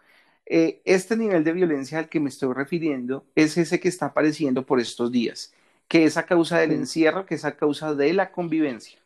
Eh, 0.47 0.83
este 0.85 1.17
nivel 1.17 1.45
de 1.45 1.53
violencia 1.53 1.99
al 1.99 2.09
que 2.09 2.21
me 2.21 2.29
estoy 2.29 2.53
refiriendo 2.55 3.25
es 3.37 3.57
ese 3.57 3.81
que 3.81 3.89
está 3.89 4.07
apareciendo 4.07 4.67
por 4.67 4.81
estos 4.81 5.13
días, 5.13 5.55
que 5.89 6.05
es 6.05 6.17
a 6.17 6.27
causa 6.27 6.59
del 6.59 6.73
encierro, 6.73 7.27
que 7.27 7.37
es 7.37 7.45
a 7.45 7.57
causa 7.57 7.95
de 7.95 8.13
la 8.13 8.33
convivencia. 8.33 9.01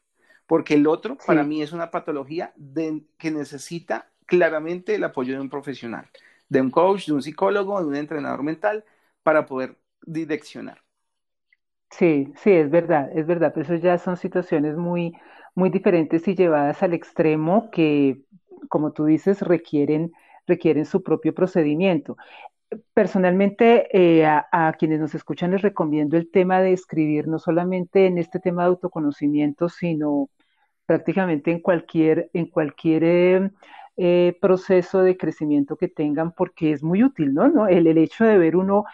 Porque 0.47 0.75
el 0.75 0.87
otro, 0.87 1.16
para 1.26 1.45
mí, 1.45 1.62
es 1.62 1.73
una 1.73 1.90
patología 1.90 2.54
que 3.19 3.31
necesita 3.31 4.11
claramente 4.26 4.95
el 4.97 5.04
apoyo 5.04 5.35
de 5.35 5.40
un 5.40 5.50
profesional, 5.50 6.11
de 6.49 6.61
un 6.61 6.71
coach, 6.71 7.07
de 7.07 7.14
un 7.14 7.23
psicólogo, 7.23 7.81
de 7.81 7.87
un 7.87 7.97
entrenador 7.97 8.43
mental, 8.43 8.85
para 9.23 9.47
poder 9.47 9.76
direccionar. 10.07 10.83
Sí, 11.98 12.32
sí, 12.36 12.50
es 12.50 12.70
verdad, 12.70 13.10
es 13.16 13.24
verdad, 13.26 13.52
pero 13.54 13.64
eso 13.64 13.76
ya 13.76 13.98
son 13.98 14.16
situaciones 14.16 14.76
muy, 14.76 15.12
muy 15.54 15.70
diferentes 15.70 16.26
y 16.26 16.34
llevadas 16.34 16.82
al 16.82 16.92
extremo 16.92 17.70
que, 17.70 18.20
como 18.68 18.92
tú 18.92 19.04
dices, 19.04 19.40
requieren, 19.42 20.12
requieren 20.46 20.86
su 20.86 21.04
propio 21.04 21.32
procedimiento. 21.34 22.16
Personalmente, 22.94 23.88
eh, 23.92 24.26
a, 24.26 24.74
quienes 24.78 24.98
nos 25.00 25.14
escuchan 25.14 25.52
les 25.52 25.62
recomiendo 25.62 26.16
el 26.16 26.30
tema 26.30 26.60
de 26.60 26.72
escribir, 26.72 27.28
no 27.28 27.38
solamente 27.38 28.06
en 28.06 28.18
este 28.18 28.40
tema 28.40 28.62
de 28.64 28.68
autoconocimiento, 28.70 29.68
sino 29.68 30.30
prácticamente 30.86 31.52
en 31.52 31.60
cualquier, 31.60 32.30
en 32.32 32.46
cualquier 32.46 33.04
eh, 33.04 33.50
eh, 33.96 34.36
proceso 34.40 35.02
de 35.02 35.16
crecimiento 35.16 35.76
que 35.76 35.88
tengan, 35.88 36.32
porque 36.32 36.72
es 36.72 36.82
muy 36.82 37.04
útil, 37.04 37.34
¿no? 37.34 37.48
¿no? 37.48 37.68
El, 37.68 37.86
el 37.86 37.98
hecho 37.98 38.24
de 38.24 38.38
ver 38.38 38.56
uno 38.56 38.84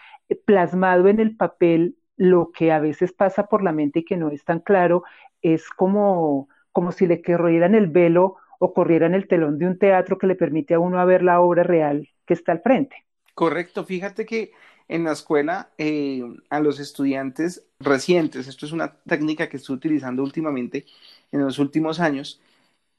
plasmado 0.45 1.07
en 1.07 1.19
el 1.19 1.35
papel 1.35 1.95
lo 2.17 2.51
que 2.51 2.71
a 2.71 2.79
veces 2.79 3.13
pasa 3.13 3.47
por 3.47 3.63
la 3.63 3.71
mente 3.71 3.99
y 3.99 4.05
que 4.05 4.17
no 4.17 4.29
es 4.29 4.43
tan 4.43 4.59
claro 4.59 5.03
es 5.41 5.69
como, 5.69 6.49
como 6.71 6.91
si 6.91 7.07
le 7.07 7.21
corrieran 7.21 7.75
el 7.75 7.87
velo 7.87 8.37
o 8.59 8.73
corrieran 8.73 9.15
el 9.15 9.27
telón 9.27 9.57
de 9.57 9.67
un 9.67 9.77
teatro 9.77 10.17
que 10.17 10.27
le 10.27 10.35
permite 10.35 10.75
a 10.75 10.79
uno 10.79 10.99
a 10.99 11.05
ver 11.05 11.23
la 11.23 11.41
obra 11.41 11.63
real 11.63 12.07
que 12.25 12.33
está 12.33 12.51
al 12.51 12.61
frente. 12.61 12.95
Correcto, 13.33 13.85
fíjate 13.85 14.25
que 14.25 14.51
en 14.87 15.05
la 15.05 15.13
escuela 15.13 15.69
eh, 15.77 16.21
a 16.49 16.59
los 16.59 16.79
estudiantes 16.79 17.65
recientes, 17.79 18.47
esto 18.47 18.65
es 18.65 18.71
una 18.71 18.93
técnica 19.07 19.49
que 19.49 19.57
estoy 19.57 19.77
utilizando 19.77 20.21
últimamente 20.21 20.85
en 21.31 21.41
los 21.41 21.57
últimos 21.59 21.99
años, 21.99 22.41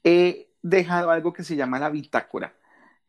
he 0.03 0.47
dejado 0.63 1.11
algo 1.11 1.33
que 1.33 1.43
se 1.43 1.55
llama 1.55 1.79
la 1.79 1.89
bitácora. 1.89 2.53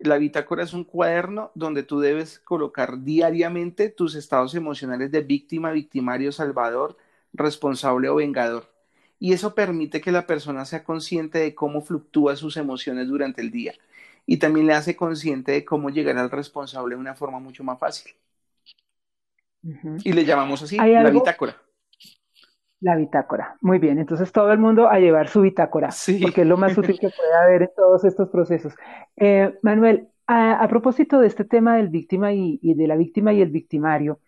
La 0.05 0.19
bitácora 0.19 0.63
es 0.63 0.75
un 0.75 0.85
cuaderno 0.85 1.51
donde 1.55 1.83
tú 1.83 1.99
debes 1.99 2.39
colocar 2.39 3.03
diariamente 3.05 3.89
tus 3.89 4.15
estados 4.15 4.55
emocionales 4.55 5.11
de 5.11 5.23
víctima, 5.23 5.73
victimario, 5.73 6.31
salvador, 6.31 6.99
responsable 7.33 8.09
o 8.11 8.17
vengador. 8.17 8.71
Y 9.19 9.33
eso 9.33 9.55
permite 9.55 10.01
que 10.03 10.13
la 10.13 10.27
persona 10.27 10.67
sea 10.67 10.85
consciente 10.85 11.39
de 11.39 11.55
cómo 11.55 11.81
fluctúan 11.83 12.37
sus 12.37 12.57
emociones 12.59 13.09
durante 13.09 13.41
el 13.41 13.51
día. 13.51 13.75
Y 14.27 14.37
también 14.39 14.67
le 14.67 14.75
hace 14.75 14.95
consciente 14.97 15.53
de 15.53 15.65
cómo 15.65 15.91
llegar 15.91 16.19
al 16.19 16.31
responsable 16.31 16.97
de 16.97 17.01
una 17.01 17.15
forma 17.15 17.41
mucho 17.41 17.65
más 17.65 17.79
fácil. 17.79 18.13
Y 20.05 20.13
le 20.13 20.25
llamamos 20.25 20.63
así 20.63 20.89
la 20.97 21.11
bitácora. 21.11 21.61
La 22.85 22.97
bitácora. 22.97 23.57
Muy 23.63 23.79
bien, 23.79 23.99
entonces 23.99 24.31
todo 24.31 24.53
el 24.53 24.59
mundo 24.59 24.91
a 24.91 24.99
llevar 24.99 25.29
su 25.29 25.41
bitácora, 25.41 25.89
porque 26.21 26.43
es 26.43 26.47
lo 26.47 26.59
más 26.59 26.77
útil 26.77 26.99
que 26.99 27.09
puede 27.09 27.33
haber 27.33 27.63
en 27.63 27.71
todos 27.75 28.05
estos 28.05 28.29
procesos. 28.29 28.75
Eh, 29.17 29.59
Manuel, 29.63 30.09
a, 30.27 30.67
propósito 30.69 31.19
de 31.19 31.29
este 31.29 31.47
tema 31.47 31.77
del 31.77 31.89
víctima 31.89 32.35
y, 32.35 32.59
de 32.63 32.87
la 32.87 32.97
víctima 32.97 33.33
y 33.33 33.41
el 33.41 33.49
victimario, 33.49 34.21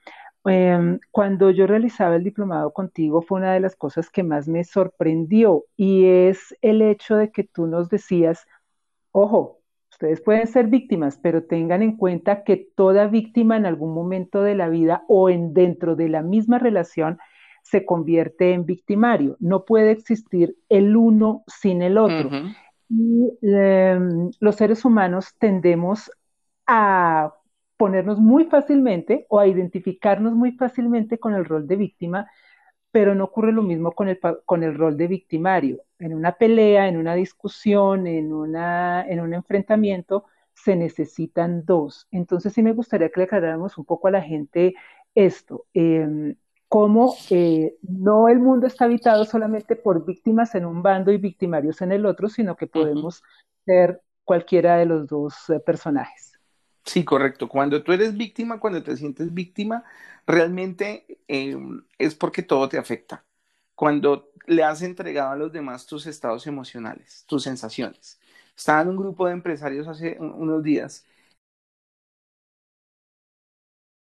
em, 0.46 0.98
cuando 1.10 1.50
yo 1.50 1.66
realizaba 1.66 2.16
el 2.16 2.24
diplomado 2.24 2.72
contigo 2.72 3.20
fue 3.20 3.40
una 3.40 3.52
de 3.52 3.60
las 3.60 3.76
cosas 3.76 4.08
que 4.08 4.22
más 4.22 4.48
me 4.48 4.64
sorprendió 4.64 5.64
y 5.76 6.06
es 6.06 6.56
el 6.62 6.80
hecho 6.80 7.16
de 7.16 7.30
que 7.30 7.44
tú 7.44 7.66
nos 7.66 7.90
decías, 7.90 8.46
ojo, 9.12 9.60
ustedes 9.90 10.22
pueden 10.22 10.46
ser 10.46 10.68
víctimas, 10.68 11.18
pero 11.22 11.44
tengan 11.44 11.82
en 11.82 11.98
cuenta 11.98 12.42
que 12.42 12.56
toda 12.74 13.06
víctima 13.06 13.58
en 13.58 13.66
algún 13.66 13.92
momento 13.92 14.40
de 14.42 14.54
la 14.54 14.70
vida 14.70 15.04
o 15.08 15.28
en 15.28 15.52
dentro 15.52 15.94
de 15.94 16.08
la 16.08 16.22
misma 16.22 16.58
relación 16.58 17.18
se 17.66 17.84
convierte 17.84 18.52
en 18.52 18.64
victimario. 18.64 19.36
No 19.40 19.64
puede 19.64 19.90
existir 19.90 20.56
el 20.68 20.96
uno 20.96 21.42
sin 21.48 21.82
el 21.82 21.98
otro. 21.98 22.30
Y 22.88 23.32
em, 23.42 24.30
los 24.38 24.54
seres 24.54 24.84
humanos 24.84 25.34
tendemos 25.40 26.12
a 26.64 27.34
ponernos 27.76 28.20
muy 28.20 28.44
fácilmente 28.44 29.26
o 29.28 29.40
a 29.40 29.48
identificarnos 29.48 30.32
muy 30.32 30.52
fácilmente 30.52 31.18
con 31.18 31.34
el 31.34 31.44
rol 31.44 31.66
de 31.66 31.74
víctima, 31.74 32.30
pero 32.92 33.16
no 33.16 33.24
ocurre 33.24 33.50
lo 33.52 33.62
mismo 33.62 33.90
con 33.92 34.08
el, 34.08 34.20
con 34.44 34.62
el 34.62 34.78
rol 34.78 34.96
de 34.96 35.08
victimario. 35.08 35.82
En 35.98 36.14
una 36.14 36.32
pelea, 36.38 36.86
en 36.86 36.96
una 36.96 37.16
discusión, 37.16 38.06
en, 38.06 38.32
una, 38.32 39.04
en 39.08 39.20
un 39.20 39.34
enfrentamiento, 39.34 40.24
se 40.54 40.76
necesitan 40.76 41.64
dos. 41.64 42.06
Entonces 42.12 42.52
sí 42.52 42.62
me 42.62 42.72
gustaría 42.72 43.08
que 43.08 43.20
le 43.20 43.24
aclaráramos 43.24 43.76
un 43.76 43.84
poco 43.84 44.06
a 44.06 44.12
la 44.12 44.22
gente 44.22 44.74
esto. 45.16 45.66
Em, 45.74 46.36
cómo 46.68 47.16
eh, 47.30 47.76
no 47.82 48.28
el 48.28 48.38
mundo 48.38 48.66
está 48.66 48.84
habitado 48.86 49.24
solamente 49.24 49.76
por 49.76 50.04
víctimas 50.04 50.54
en 50.54 50.66
un 50.66 50.82
bando 50.82 51.12
y 51.12 51.18
victimarios 51.18 51.80
en 51.82 51.92
el 51.92 52.06
otro, 52.06 52.28
sino 52.28 52.56
que 52.56 52.66
podemos 52.66 53.22
ser 53.64 54.02
cualquiera 54.24 54.76
de 54.76 54.86
los 54.86 55.06
dos 55.06 55.34
eh, 55.50 55.60
personajes. 55.60 56.32
Sí, 56.84 57.04
correcto. 57.04 57.48
Cuando 57.48 57.82
tú 57.82 57.92
eres 57.92 58.16
víctima, 58.16 58.60
cuando 58.60 58.82
te 58.82 58.96
sientes 58.96 59.34
víctima, 59.34 59.84
realmente 60.26 61.18
em, 61.26 61.84
es 61.98 62.14
porque 62.14 62.42
todo 62.42 62.68
te 62.68 62.78
afecta. 62.78 63.24
Cuando 63.74 64.30
le 64.46 64.62
has 64.62 64.82
entregado 64.82 65.32
a 65.32 65.36
los 65.36 65.52
demás 65.52 65.86
tus 65.86 66.06
estados 66.06 66.46
emocionales, 66.46 67.24
tus 67.26 67.42
sensaciones. 67.42 68.20
Estaba 68.56 68.82
en 68.82 68.88
un 68.88 68.96
grupo 68.96 69.26
de 69.26 69.32
empresarios 69.32 69.88
hace 69.88 70.16
unos 70.20 70.62
días 70.62 71.04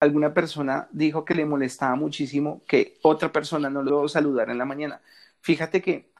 alguna 0.04 0.34
persona 0.34 0.88
dijo 0.92 1.24
que 1.24 1.34
le 1.34 1.46
molestaba 1.46 1.96
muchísimo 1.96 2.62
que 2.66 2.98
otra 3.02 3.32
persona 3.32 3.70
no 3.70 3.82
lo 3.82 4.08
saludara 4.08 4.52
en 4.52 4.58
la 4.58 4.64
mañana. 4.64 5.00
Fíjate 5.40 5.82
que 5.82 6.10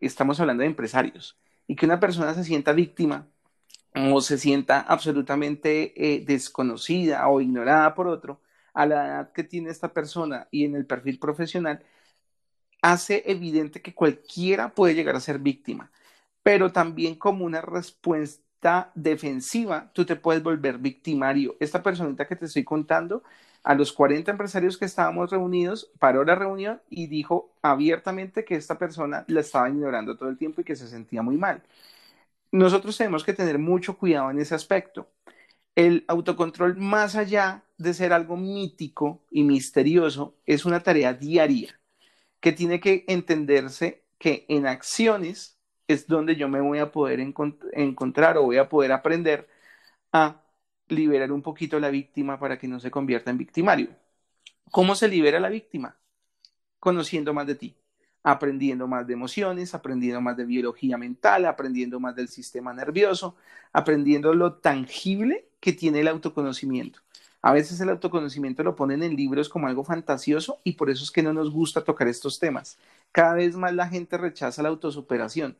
estamos 0.00 0.40
hablando 0.40 0.62
de 0.62 0.68
empresarios 0.68 1.38
y 1.66 1.76
que 1.76 1.86
una 1.86 2.00
persona 2.00 2.34
se 2.34 2.44
sienta 2.44 2.72
víctima 2.72 3.26
o 3.94 4.20
se 4.20 4.38
sienta 4.38 4.80
absolutamente 4.80 5.92
eh, 5.96 6.24
desconocida 6.24 7.28
o 7.28 7.40
ignorada 7.40 7.94
por 7.94 8.06
otro, 8.06 8.40
a 8.72 8.86
la 8.86 9.06
edad 9.06 9.32
que 9.32 9.44
tiene 9.44 9.70
esta 9.70 9.92
persona 9.92 10.46
y 10.50 10.64
en 10.64 10.76
el 10.76 10.86
perfil 10.86 11.18
profesional, 11.18 11.82
hace 12.82 13.24
evidente 13.26 13.82
que 13.82 13.94
cualquiera 13.94 14.74
puede 14.74 14.94
llegar 14.94 15.16
a 15.16 15.20
ser 15.20 15.38
víctima, 15.38 15.90
pero 16.42 16.72
también 16.72 17.16
como 17.16 17.44
una 17.44 17.60
respuesta 17.60 18.49
defensiva, 18.94 19.90
tú 19.92 20.04
te 20.04 20.16
puedes 20.16 20.42
volver 20.42 20.78
victimario. 20.78 21.56
Esta 21.60 21.82
personita 21.82 22.26
que 22.26 22.36
te 22.36 22.46
estoy 22.46 22.64
contando, 22.64 23.22
a 23.62 23.74
los 23.74 23.92
40 23.92 24.30
empresarios 24.30 24.78
que 24.78 24.84
estábamos 24.86 25.30
reunidos, 25.30 25.90
paró 25.98 26.24
la 26.24 26.34
reunión 26.34 26.80
y 26.88 27.06
dijo 27.06 27.52
abiertamente 27.62 28.44
que 28.44 28.56
esta 28.56 28.78
persona 28.78 29.24
la 29.28 29.40
estaba 29.40 29.68
ignorando 29.68 30.16
todo 30.16 30.28
el 30.28 30.38
tiempo 30.38 30.60
y 30.60 30.64
que 30.64 30.76
se 30.76 30.88
sentía 30.88 31.22
muy 31.22 31.36
mal. 31.36 31.62
Nosotros 32.52 32.96
tenemos 32.96 33.24
que 33.24 33.32
tener 33.32 33.58
mucho 33.58 33.96
cuidado 33.96 34.30
en 34.30 34.40
ese 34.40 34.54
aspecto. 34.54 35.08
El 35.74 36.04
autocontrol, 36.08 36.76
más 36.76 37.16
allá 37.16 37.64
de 37.78 37.94
ser 37.94 38.12
algo 38.12 38.36
mítico 38.36 39.22
y 39.30 39.44
misterioso, 39.44 40.36
es 40.46 40.64
una 40.64 40.82
tarea 40.82 41.14
diaria 41.14 41.80
que 42.40 42.52
tiene 42.52 42.80
que 42.80 43.04
entenderse 43.08 44.04
que 44.18 44.46
en 44.48 44.66
acciones 44.66 45.59
es 45.92 46.06
donde 46.06 46.36
yo 46.36 46.48
me 46.48 46.60
voy 46.60 46.78
a 46.78 46.92
poder 46.92 47.20
encontrar 47.20 48.38
o 48.38 48.42
voy 48.44 48.58
a 48.58 48.68
poder 48.68 48.92
aprender 48.92 49.48
a 50.12 50.42
liberar 50.88 51.32
un 51.32 51.42
poquito 51.42 51.76
a 51.76 51.80
la 51.80 51.90
víctima 51.90 52.38
para 52.38 52.58
que 52.58 52.68
no 52.68 52.80
se 52.80 52.90
convierta 52.90 53.30
en 53.30 53.38
victimario. 53.38 53.88
¿Cómo 54.70 54.94
se 54.94 55.08
libera 55.08 55.40
la 55.40 55.48
víctima? 55.48 55.96
Conociendo 56.78 57.34
más 57.34 57.46
de 57.46 57.54
ti, 57.54 57.76
aprendiendo 58.22 58.86
más 58.86 59.06
de 59.06 59.14
emociones, 59.14 59.74
aprendiendo 59.74 60.20
más 60.20 60.36
de 60.36 60.44
biología 60.44 60.96
mental, 60.98 61.46
aprendiendo 61.46 62.00
más 62.00 62.14
del 62.16 62.28
sistema 62.28 62.72
nervioso, 62.72 63.36
aprendiendo 63.72 64.34
lo 64.34 64.54
tangible 64.54 65.48
que 65.60 65.72
tiene 65.72 66.00
el 66.00 66.08
autoconocimiento. 66.08 67.00
A 67.42 67.52
veces 67.52 67.80
el 67.80 67.88
autoconocimiento 67.88 68.62
lo 68.62 68.76
ponen 68.76 69.02
en 69.02 69.16
libros 69.16 69.48
como 69.48 69.66
algo 69.66 69.82
fantasioso 69.82 70.60
y 70.62 70.72
por 70.72 70.90
eso 70.90 71.04
es 71.04 71.10
que 71.10 71.22
no 71.22 71.32
nos 71.32 71.50
gusta 71.50 71.82
tocar 71.82 72.06
estos 72.06 72.38
temas. 72.38 72.78
Cada 73.12 73.34
vez 73.34 73.56
más 73.56 73.74
la 73.74 73.88
gente 73.88 74.18
rechaza 74.18 74.62
la 74.62 74.68
autosuperación. 74.68 75.56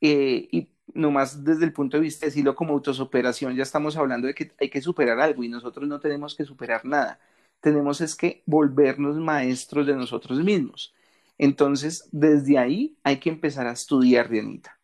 Eh, 0.00 0.48
y 0.50 0.68
nomás 0.94 1.44
desde 1.44 1.64
el 1.64 1.72
punto 1.72 1.96
de 1.96 2.02
vista 2.02 2.26
de 2.26 2.30
decirlo 2.30 2.54
como 2.54 2.74
autosuperación, 2.74 3.54
ya 3.54 3.62
estamos 3.62 3.96
hablando 3.96 4.26
de 4.26 4.34
que 4.34 4.52
hay 4.60 4.70
que 4.70 4.80
superar 4.80 5.20
algo 5.20 5.44
y 5.44 5.48
nosotros 5.48 5.88
no 5.88 6.00
tenemos 6.00 6.34
que 6.34 6.44
superar 6.44 6.84
nada. 6.84 7.20
Tenemos 7.60 8.00
es 8.00 8.14
que 8.16 8.42
volvernos 8.46 9.16
maestros 9.16 9.86
de 9.86 9.94
nosotros 9.94 10.42
mismos. 10.42 10.94
Entonces, 11.38 12.08
desde 12.12 12.58
ahí 12.58 12.96
hay 13.02 13.18
que 13.18 13.30
empezar 13.30 13.66
a 13.66 13.72
estudiar, 13.72 14.28
Dianita. 14.28 14.78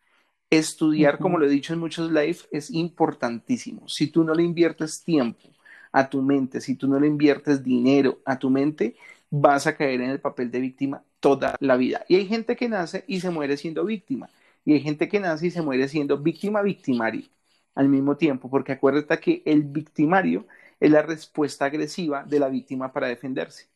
Estudiar, 0.50 1.18
como 1.18 1.38
lo 1.38 1.46
he 1.46 1.50
dicho 1.50 1.72
en 1.72 1.80
muchos 1.80 2.10
live, 2.10 2.38
es 2.52 2.70
importantísimo. 2.70 3.88
Si 3.88 4.08
tú 4.08 4.24
no 4.24 4.34
le 4.34 4.42
inviertes 4.42 5.02
tiempo, 5.02 5.48
a 5.96 6.10
tu 6.10 6.20
mente, 6.20 6.60
si 6.60 6.74
tú 6.74 6.88
no 6.88 7.00
le 7.00 7.06
inviertes 7.06 7.62
dinero 7.64 8.20
a 8.26 8.38
tu 8.38 8.50
mente, 8.50 8.96
vas 9.30 9.66
a 9.66 9.74
caer 9.76 10.02
en 10.02 10.10
el 10.10 10.20
papel 10.20 10.50
de 10.50 10.60
víctima 10.60 11.02
toda 11.20 11.56
la 11.60 11.76
vida. 11.76 12.04
Y 12.06 12.16
hay 12.16 12.26
gente 12.26 12.54
que 12.54 12.68
nace 12.68 13.04
y 13.06 13.20
se 13.20 13.30
muere 13.30 13.56
siendo 13.56 13.82
víctima. 13.82 14.28
Y 14.66 14.74
hay 14.74 14.80
gente 14.82 15.08
que 15.08 15.20
nace 15.20 15.46
y 15.46 15.50
se 15.50 15.62
muere 15.62 15.88
siendo 15.88 16.18
víctima 16.18 16.60
victimario 16.62 17.26
al 17.74 17.88
mismo 17.88 18.18
tiempo, 18.18 18.50
porque 18.50 18.72
acuérdate 18.72 19.18
que 19.20 19.42
el 19.46 19.62
victimario 19.64 20.46
es 20.80 20.90
la 20.90 21.02
respuesta 21.02 21.66
agresiva 21.66 22.24
de 22.24 22.40
la 22.40 22.48
víctima 22.48 22.92
para 22.92 23.08
defenderse. 23.08 23.68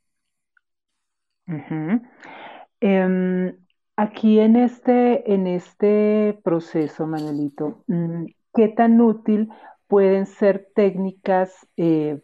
Em, 2.81 3.57
aquí 3.97 4.41
en 4.41 4.57
este, 4.57 5.33
en 5.33 5.47
este 5.47 6.39
proceso, 6.45 7.07
Manuelito, 7.07 7.85
mm, 7.87 8.27
¿qué 8.55 8.69
tan 8.69 9.01
útil 9.01 9.49
pueden 9.87 10.27
ser 10.27 10.71
técnicas 10.75 11.67
eh, 11.77 12.21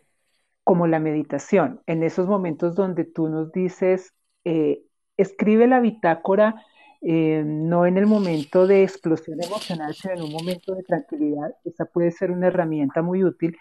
como 0.65 0.89
la 0.89 0.99
meditación, 0.99 1.81
en 1.87 2.03
esos 2.03 2.27
momentos 2.27 2.75
donde 2.75 3.05
tú 3.05 3.29
nos 3.29 3.53
dices, 3.53 4.13
eh, 4.45 4.83
escribe 5.17 5.69
la 5.69 5.79
bitácora, 5.79 6.57
eh, 7.03 7.43
no 7.45 7.87
en 7.87 7.99
el 7.99 8.06
momento 8.06 8.67
de 8.67 8.82
explosión 8.82 9.43
emocional, 9.43 9.95
sino 9.95 10.15
en 10.15 10.23
un 10.23 10.32
momento 10.32 10.75
de 10.75 10.82
tranquilidad, 10.82 11.54
esa 11.65 11.85
puede 11.85 12.11
ser 12.11 12.30
una 12.30 12.49
herramienta 12.49 13.02
muy 13.02 13.25
útil. 13.25 13.56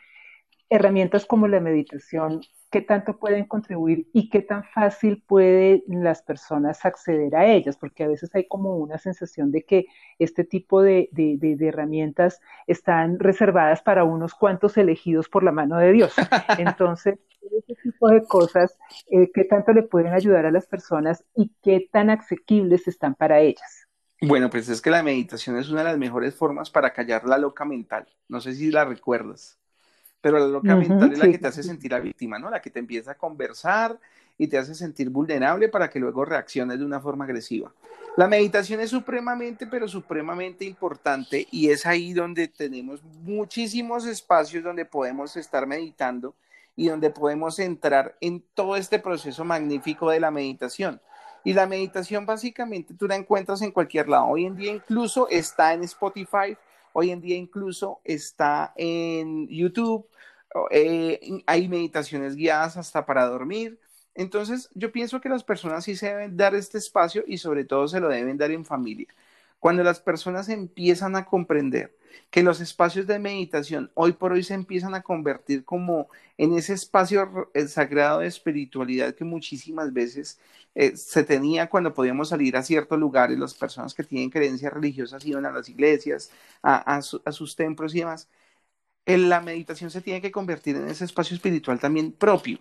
Herramientas 0.70 1.26
como 1.26 1.48
la 1.48 1.60
meditación 1.60 2.42
qué 2.76 2.82
tanto 2.82 3.18
pueden 3.18 3.46
contribuir 3.46 4.10
y 4.12 4.30
qué 4.30 4.42
tan 4.42 4.66
fácil 4.66 5.24
pueden 5.26 5.82
las 5.88 6.22
personas 6.22 6.84
acceder 6.84 7.34
a 7.34 7.46
ellas, 7.46 7.78
porque 7.78 8.04
a 8.04 8.10
veces 8.10 8.36
hay 8.36 8.50
como 8.50 8.76
una 8.76 8.98
sensación 8.98 9.50
de 9.50 9.64
que 9.64 9.86
este 10.20 10.44
tipo 10.44 10.82
de, 10.82 11.08
herramientas 11.62 12.42
están 12.68 13.18
reservadas 13.18 13.82
para 13.82 14.04
unos 14.04 14.34
cuantos 14.34 14.76
elegidos 14.76 15.30
por 15.30 15.42
la 15.42 15.54
mano 15.54 15.78
de 15.78 15.94
Dios. 15.94 16.16
Entonces, 16.60 17.18
ese 17.66 17.76
tipo 17.82 18.10
de 18.10 18.26
cosas, 18.26 18.78
eh, 19.10 19.32
qué 19.34 19.46
tanto 19.46 19.72
le 19.72 19.84
pueden 19.84 20.12
ayudar 20.12 20.46
a 20.46 20.52
las 20.52 20.68
personas 20.68 21.24
y 21.34 21.54
qué 21.64 21.88
tan 21.90 22.10
asequibles 22.10 22.90
están 22.90 23.16
para 23.16 23.40
ellas. 23.40 23.88
Bueno, 24.22 24.50
pues 24.50 24.68
es 24.68 24.82
que 24.82 24.90
la 24.90 25.02
meditación 25.02 25.58
es 25.58 25.70
una 25.70 25.80
de 25.80 25.92
las 25.92 25.98
mejores 25.98 26.36
formas 26.36 26.70
para 26.70 26.92
callar 26.92 27.24
la 27.24 27.38
loca 27.38 27.64
mental. 27.64 28.06
No 28.28 28.42
sé 28.42 28.54
si 28.54 28.70
la 28.70 28.84
recuerdas 28.84 29.62
pero 30.26 30.40
la 30.40 30.48
loca 30.48 30.76
mental 30.76 31.14
es 31.14 31.20
la 31.20 31.28
que 31.28 31.38
te 31.38 31.46
hace 31.46 31.62
sentir 31.62 31.92
la 31.92 32.00
víctima, 32.00 32.40
¿no? 32.40 32.50
La 32.50 32.60
que 32.60 32.72
te 32.72 32.80
empieza 32.80 33.12
a 33.12 33.14
conversar 33.14 33.96
y 34.40 34.48
te 34.48 34.58
hace 34.58 34.74
sentir 34.74 35.12
vulnerable 35.12 35.70
para 35.70 35.88
que 35.88 36.00
luego 36.00 36.26
reacciones 36.26 36.80
de 36.80 36.84
una 36.84 37.00
forma 37.00 37.26
agresiva. 37.26 37.72
La 38.18 38.28
meditación 38.28 38.80
es 38.80 38.90
supremamente, 38.90 39.68
pero 39.68 39.88
supremamente 39.88 40.66
importante 40.66 41.48
y 41.52 41.70
es 41.70 41.86
ahí 41.86 42.12
donde 42.12 42.48
tenemos 42.48 43.04
muchísimos 43.22 44.08
espacios 44.08 44.64
donde 44.64 44.84
podemos 44.84 45.38
estar 45.38 45.68
meditando 45.68 46.34
y 46.76 46.88
donde 46.88 47.12
podemos 47.12 47.60
entrar 47.60 48.16
en 48.20 48.44
todo 48.56 48.78
este 48.78 48.98
proceso 48.98 49.46
magnífico 49.46 50.10
de 50.10 50.20
la 50.20 50.32
meditación. 50.32 51.00
Y 51.44 51.54
la 51.54 51.68
meditación 51.68 52.26
básicamente 52.26 52.96
tú 52.96 53.08
la 53.08 53.16
encuentras 53.16 53.62
en 53.62 53.70
cualquier 53.70 54.10
lado. 54.10 54.26
Hoy 54.26 54.48
en 54.48 54.56
día 54.56 54.74
incluso 54.74 55.30
está 55.30 55.74
en 55.74 55.84
Spotify, 55.84 56.58
hoy 56.98 57.12
en 57.12 57.20
día 57.20 57.36
incluso 57.36 58.00
está 58.06 58.74
en 58.78 59.50
YouTube, 59.50 60.08
eh, 60.72 61.44
hay 61.46 61.68
meditaciones 61.68 62.38
guiadas 62.38 62.78
hasta 62.78 63.06
para 63.06 63.26
dormir. 63.26 63.80
Entonces, 64.14 64.70
yo 64.74 64.94
pienso 64.94 65.20
que 65.20 65.28
las 65.28 65.44
personas 65.44 65.84
sí 65.84 65.98
se 65.98 66.08
deben 66.08 66.38
dar 66.38 66.56
este 66.56 66.78
espacio 66.78 67.26
y 67.28 67.38
sobre 67.38 67.66
todo 67.66 67.90
se 67.90 68.00
lo 68.00 68.08
deben 68.08 68.38
dar 68.38 68.52
en 68.52 68.64
familia. 68.64 69.08
Cuando 69.66 69.84
las 69.84 70.00
personas 70.00 70.48
empiezan 70.50 71.16
a 71.16 71.26
comprender 71.26 71.98
que 72.30 72.44
los 72.44 72.62
espacios 72.62 73.08
de 73.08 73.18
meditación 73.18 73.90
hoy 73.96 74.12
por 74.12 74.32
hoy 74.32 74.44
se 74.44 74.54
empiezan 74.54 74.94
a 74.94 75.02
convertir 75.02 75.66
como 75.66 76.08
en 76.38 76.56
ese 76.56 76.74
espacio 76.74 77.50
sagrado 77.68 78.20
de 78.20 78.28
espiritualidad 78.28 79.16
que 79.16 79.24
muchísimas 79.24 79.92
veces 79.92 80.40
eh, 80.76 80.96
se 80.96 81.24
tenía 81.24 81.68
cuando 81.68 81.96
podíamos 81.96 82.30
salir 82.30 82.56
a 82.56 82.62
ciertos 82.62 83.00
lugares, 83.00 83.40
las 83.40 83.56
personas 83.56 83.96
que 83.96 84.04
tienen 84.04 84.30
creencias 84.30 84.72
religiosas 84.72 85.26
iban 85.26 85.48
a 85.48 85.52
las 85.52 85.68
iglesias, 85.68 86.30
a 86.62 87.02
sus 87.02 87.56
templos 87.56 87.96
y 87.96 88.02
demás 88.02 88.30
la 89.08 89.42
meditación 89.42 89.90
se 89.90 90.02
tiene 90.02 90.22
que 90.22 90.32
convertir 90.32 90.76
en 90.76 90.90
ese 90.90 91.06
espacio 91.06 91.34
espiritual 91.34 91.80
también 91.80 92.12
propio. 92.12 92.60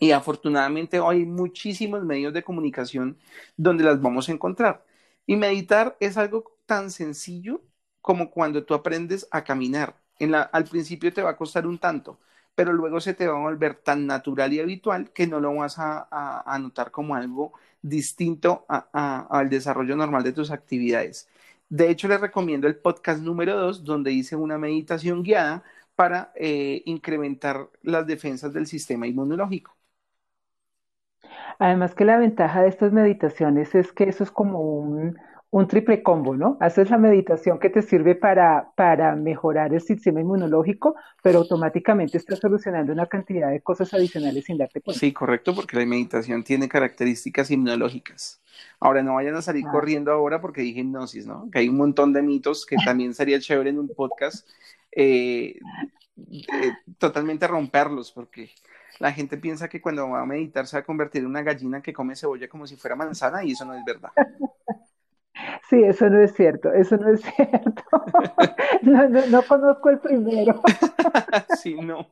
Y 0.00 0.10
afortunadamente 0.10 0.98
hoy 0.98 1.18
hay 1.18 1.24
muchísimos 1.24 2.02
medios 2.04 2.34
de 2.34 2.42
comunicación 2.42 3.16
donde 3.56 3.84
las 3.84 4.02
vamos 4.02 4.28
a 4.28 4.32
encontrar. 4.32 4.85
Y 5.26 5.36
meditar 5.36 5.96
es 6.00 6.16
algo 6.16 6.44
tan 6.66 6.90
sencillo 6.90 7.62
como 8.00 8.30
cuando 8.30 8.64
tú 8.64 8.74
aprendes 8.74 9.26
a 9.30 9.44
caminar. 9.44 9.96
En 10.18 10.30
la, 10.32 10.42
al 10.42 10.64
principio 10.64 11.12
te 11.12 11.22
va 11.22 11.30
a 11.30 11.36
costar 11.36 11.66
un 11.66 11.78
tanto, 11.78 12.18
pero 12.54 12.72
luego 12.72 13.00
se 13.00 13.14
te 13.14 13.26
va 13.26 13.36
a 13.36 13.40
volver 13.40 13.76
tan 13.76 14.06
natural 14.06 14.52
y 14.52 14.60
habitual 14.60 15.10
que 15.12 15.26
no 15.26 15.40
lo 15.40 15.54
vas 15.54 15.78
a, 15.78 16.08
a, 16.10 16.58
notar 16.58 16.90
como 16.90 17.14
algo 17.14 17.52
distinto 17.82 18.64
al 18.68 19.50
desarrollo 19.50 19.96
normal 19.96 20.22
de 20.24 20.32
tus 20.32 20.50
actividades. 20.50 21.28
De 21.68 21.90
hecho, 21.90 22.08
les 22.08 22.20
recomiendo 22.20 22.66
el 22.68 22.76
podcast 22.76 23.20
número 23.22 23.56
2, 23.56 23.84
donde 23.84 24.12
hice 24.12 24.36
una 24.36 24.58
meditación 24.58 25.22
guiada 25.22 25.64
para 25.96 26.32
eh, 26.36 26.82
incrementar 26.86 27.68
las 27.82 28.06
defensas 28.06 28.52
del 28.52 28.66
sistema 28.66 29.06
inmunológico. 29.06 29.75
Además 31.58 31.94
que 31.94 32.04
la 32.04 32.18
ventaja 32.18 32.62
de 32.62 32.68
estas 32.68 32.92
meditaciones 32.92 33.74
es 33.74 33.92
que 33.92 34.04
eso 34.04 34.24
es 34.24 34.30
como 34.30 34.60
un, 34.60 35.16
un 35.50 35.68
triple 35.68 36.02
combo, 36.02 36.36
¿no? 36.36 36.58
Haces 36.60 36.90
la 36.90 36.98
meditación 36.98 37.58
que 37.58 37.70
te 37.70 37.80
sirve 37.80 38.14
para, 38.14 38.72
para 38.76 39.16
mejorar 39.16 39.72
el 39.72 39.80
sistema 39.80 40.20
inmunológico, 40.20 40.96
pero 41.22 41.38
automáticamente 41.38 42.18
estás 42.18 42.40
solucionando 42.40 42.92
una 42.92 43.06
cantidad 43.06 43.50
de 43.50 43.60
cosas 43.60 43.94
adicionales 43.94 44.44
sin 44.44 44.58
darte 44.58 44.80
cuenta. 44.80 44.98
Sí, 44.98 45.12
correcto, 45.12 45.54
porque 45.54 45.78
la 45.78 45.86
meditación 45.86 46.44
tiene 46.44 46.68
características 46.68 47.50
inmunológicas. 47.50 48.42
Ahora, 48.80 49.02
no 49.02 49.14
vayan 49.14 49.36
a 49.36 49.42
salir 49.42 49.64
ah. 49.66 49.72
corriendo 49.72 50.12
ahora 50.12 50.40
porque 50.40 50.62
dije 50.62 50.80
hipnosis, 50.80 51.26
¿no? 51.26 51.48
Que 51.50 51.60
hay 51.60 51.68
un 51.68 51.76
montón 51.76 52.12
de 52.12 52.22
mitos 52.22 52.66
que 52.66 52.76
también 52.84 53.14
sería 53.14 53.40
chévere 53.40 53.70
en 53.70 53.78
un 53.78 53.88
podcast 53.88 54.46
eh, 54.92 55.58
eh, 56.30 56.72
totalmente 56.98 57.46
romperlos, 57.46 58.10
porque 58.10 58.50
la 58.98 59.12
gente 59.12 59.36
piensa 59.36 59.68
que 59.68 59.80
cuando 59.80 60.08
va 60.08 60.22
a 60.22 60.26
meditar 60.26 60.66
se 60.66 60.76
va 60.76 60.80
a 60.80 60.84
convertir 60.84 61.22
en 61.22 61.28
una 61.28 61.42
gallina 61.42 61.82
que 61.82 61.92
come 61.92 62.16
cebolla 62.16 62.48
como 62.48 62.66
si 62.66 62.76
fuera 62.76 62.96
manzana 62.96 63.44
y 63.44 63.52
eso 63.52 63.64
no 63.64 63.74
es 63.74 63.84
verdad. 63.84 64.10
Sí, 65.68 65.82
eso 65.82 66.08
no 66.08 66.20
es 66.20 66.32
cierto, 66.34 66.72
eso 66.72 66.96
no 66.96 67.10
es 67.10 67.20
cierto. 67.36 67.82
No, 68.82 69.42
conozco 69.42 69.90
el 69.90 69.98
primero. 69.98 70.62
Sí, 71.58 71.74
no. 71.74 72.08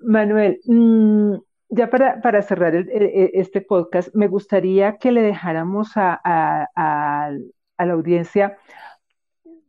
Manuel, 0.00 0.60
mm, 0.64 1.34
ya 1.68 1.90
para, 1.90 2.42
cerrar 2.42 2.74
este 2.74 3.60
podcast, 3.60 4.14
me 4.14 4.28
gustaría 4.28 4.96
que 4.96 5.12
le 5.12 5.22
dejáramos 5.22 5.92
a, 5.96 6.20
la 6.74 7.92
audiencia 7.92 8.58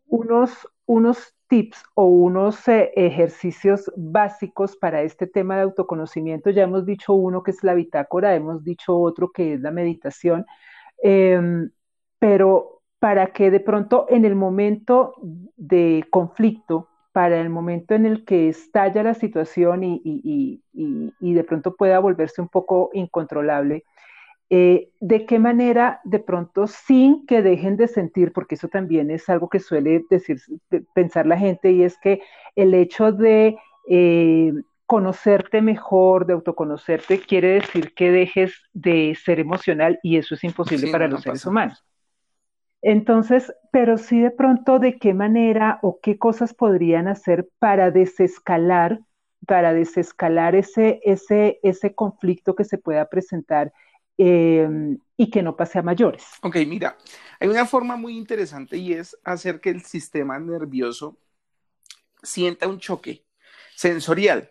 unos, 0.05 0.67
unos 0.85 1.36
tips 1.47 1.83
o 1.95 2.05
unos 2.05 2.67
eh, 2.67 2.91
ejercicios 2.95 3.91
básicos 3.95 4.75
para 4.77 5.01
este 5.01 5.27
tema 5.27 5.55
de 5.55 5.63
autoconocimiento. 5.63 6.49
Ya 6.49 6.63
hemos 6.63 6.85
dicho 6.85 7.13
uno 7.13 7.43
que 7.43 7.51
es 7.51 7.63
la 7.63 7.73
bitácora, 7.73 8.35
hemos 8.35 8.63
dicho 8.63 8.97
otro 8.97 9.31
que 9.31 9.53
es 9.53 9.61
la 9.61 9.71
meditación, 9.71 10.45
em, 11.03 11.69
pero 12.19 12.81
para 12.99 13.27
que 13.27 13.51
de 13.51 13.59
pronto 13.59 14.05
en 14.09 14.25
el 14.25 14.35
momento 14.35 15.13
de 15.55 16.05
conflicto, 16.09 16.89
para 17.11 17.39
el 17.39 17.49
momento 17.49 17.95
en 17.95 18.05
el 18.05 18.25
que 18.25 18.49
estalla 18.49 19.01
la 19.03 19.13
situación 19.15 19.81
y 19.83 20.61
de 21.19 21.43
pronto 21.43 21.75
pueda 21.75 21.99
volverse 21.99 22.41
un 22.41 22.47
poco 22.47 22.91
incontrolable, 22.93 23.85
eh, 24.49 24.89
de 25.01 25.25
qué 25.25 25.39
manera 25.39 25.99
de 26.05 26.19
pronto 26.19 26.67
sin 26.67 27.25
que 27.25 27.41
dejen 27.41 27.75
de 27.75 27.87
sentir, 27.87 28.31
porque 28.31 28.55
eso 28.55 28.69
también 28.69 29.11
es 29.11 29.27
algo 29.27 29.49
que 29.49 29.59
suele 29.59 30.05
decir, 30.09 30.37
pensar 30.93 31.25
la 31.25 31.37
gente, 31.37 31.71
y 31.71 31.83
es 31.83 31.97
que 31.99 32.21
el 32.55 32.73
hecho 32.73 33.11
de 33.11 33.57
eh, 33.89 34.53
conocerte 34.85 35.61
mejor, 35.61 36.25
de 36.25 36.33
autoconocerte, 36.33 37.19
quiere 37.19 37.55
decir 37.55 37.93
que 37.93 38.09
dejes 38.09 38.53
de 38.73 39.17
ser 39.21 39.41
emocional 39.41 39.99
y 40.01 40.15
eso 40.15 40.35
es 40.35 40.43
imposible 40.45 40.91
para 40.91 41.09
los 41.09 41.21
seres 41.21 41.45
humanos. 41.45 41.83
Entonces, 42.81 43.53
pero 43.71 43.97
sí 43.97 44.21
de 44.21 44.31
pronto 44.31 44.79
de 44.79 44.97
qué 44.97 45.13
manera 45.13 45.79
o 45.81 45.99
qué 46.01 46.17
cosas 46.17 46.53
podrían 46.53 47.09
hacer 47.09 47.49
para 47.59 47.91
desescalar, 47.91 49.01
para 49.45 49.73
desescalar 49.73 50.55
ese, 50.55 51.01
ese, 51.03 51.59
ese 51.63 51.93
conflicto 51.93 52.55
que 52.55 52.63
se 52.63 52.77
pueda 52.77 53.09
presentar 53.09 53.73
Em, 54.17 54.97
y 55.15 55.29
que 55.29 55.43
no 55.43 55.55
pase 55.55 55.77
a 55.77 55.83
mayores. 55.83 56.23
Ok, 56.41 56.55
mira, 56.67 56.97
hay 57.39 57.47
una 57.47 57.67
forma 57.67 57.95
muy 57.97 58.17
interesante 58.17 58.77
y 58.77 58.93
es 58.93 59.15
hacer 59.23 59.61
que 59.61 59.69
el 59.69 59.83
sistema 59.83 60.39
nervioso 60.39 61.17
sienta 62.23 62.67
un 62.67 62.79
choque 62.79 63.23
sensorial. 63.75 64.49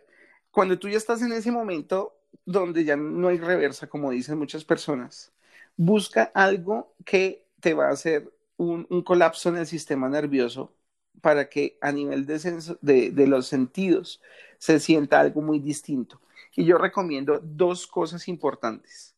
Cuando 0.53 0.79
tú 0.79 0.89
ya 0.89 0.97
estás 0.97 1.21
en 1.23 1.33
ese 1.33 1.51
momento 1.51 2.17
donde 2.45 2.85
ya 2.85 2.97
no 2.97 3.29
hay 3.29 3.39
reversa, 3.39 3.89
como 3.89 4.13
dicen 4.13 4.39
muchas 4.39 4.65
personas, 4.65 5.33
busca 5.77 6.31
algo 6.33 6.95
que 7.05 7.45
te 7.61 7.75
va 7.75 7.89
a 7.89 7.93
hacer 7.93 8.33
un, 8.57 8.85
colapso 9.03 9.49
en 9.49 9.57
el 9.57 9.67
sistema 9.67 10.09
nervioso 10.09 10.73
para 11.21 11.49
que 11.49 11.77
a 11.81 11.91
nivel 11.91 12.25
de, 12.25 13.11
de 13.11 13.27
los 13.27 13.49
sentidos 13.49 14.23
se 14.59 14.79
sienta 14.79 15.19
algo 15.19 15.43
muy 15.43 15.59
distinto. 15.59 16.21
Y 16.55 16.65
yo 16.65 16.79
recomiendo 16.79 17.41
dos 17.43 17.87
cosas 17.87 18.29
importantes 18.29 19.16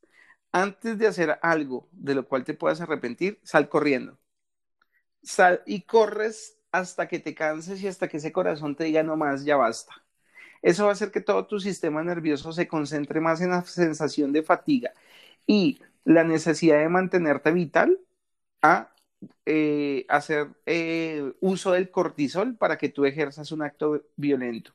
antes 0.53 0.99
de 0.99 1.07
hacer 1.07 1.39
algo 1.43 1.89
de 1.93 2.15
lo 2.15 2.27
cual 2.27 2.45
te 2.45 2.55
puedas 2.55 2.81
arrepentir, 2.81 3.41
sal 3.43 3.69
corriendo. 3.69 4.19
Sal 5.23 5.63
y 5.67 5.83
corres 5.83 6.59
hasta 6.73 7.09
que 7.09 7.19
te 7.19 7.35
canses 7.35 7.83
y 7.83 7.89
hasta 7.89 8.09
que 8.09 8.19
ese 8.19 8.33
corazón 8.33 8.77
te 8.77 8.85
diga 8.85 9.03
no 9.03 9.17
más, 9.17 9.45
ya 9.45 9.57
basta. 9.57 9.93
Eso 10.63 10.85
va 10.85 10.91
a 10.91 10.93
hacer 10.93 11.11
que 11.11 11.21
todo 11.21 11.47
tu 11.47 11.61
sistema 11.61 12.03
nervioso 12.03 12.53
se 12.53 12.69
concentre 12.69 13.21
más 13.21 13.41
en 13.41 13.51
la 13.51 13.63
sensación 13.65 14.33
de 14.33 14.43
fatiga 14.43 14.93
y 15.47 15.81
la 16.05 16.25
necesidad 16.25 16.79
de 16.81 16.89
mantenerte 16.89 17.53
vital 17.53 17.99
a 18.63 18.93
eh, 19.47 20.07
hacer 20.09 20.49
eh, 20.67 21.33
uso 21.41 21.73
del 21.73 21.91
cortisol 21.91 22.57
para 22.57 22.79
que 22.79 22.89
tú 22.89 23.05
ejerzas 23.05 23.53
un 23.53 23.63
acto 23.63 24.03
violento. 24.17 24.73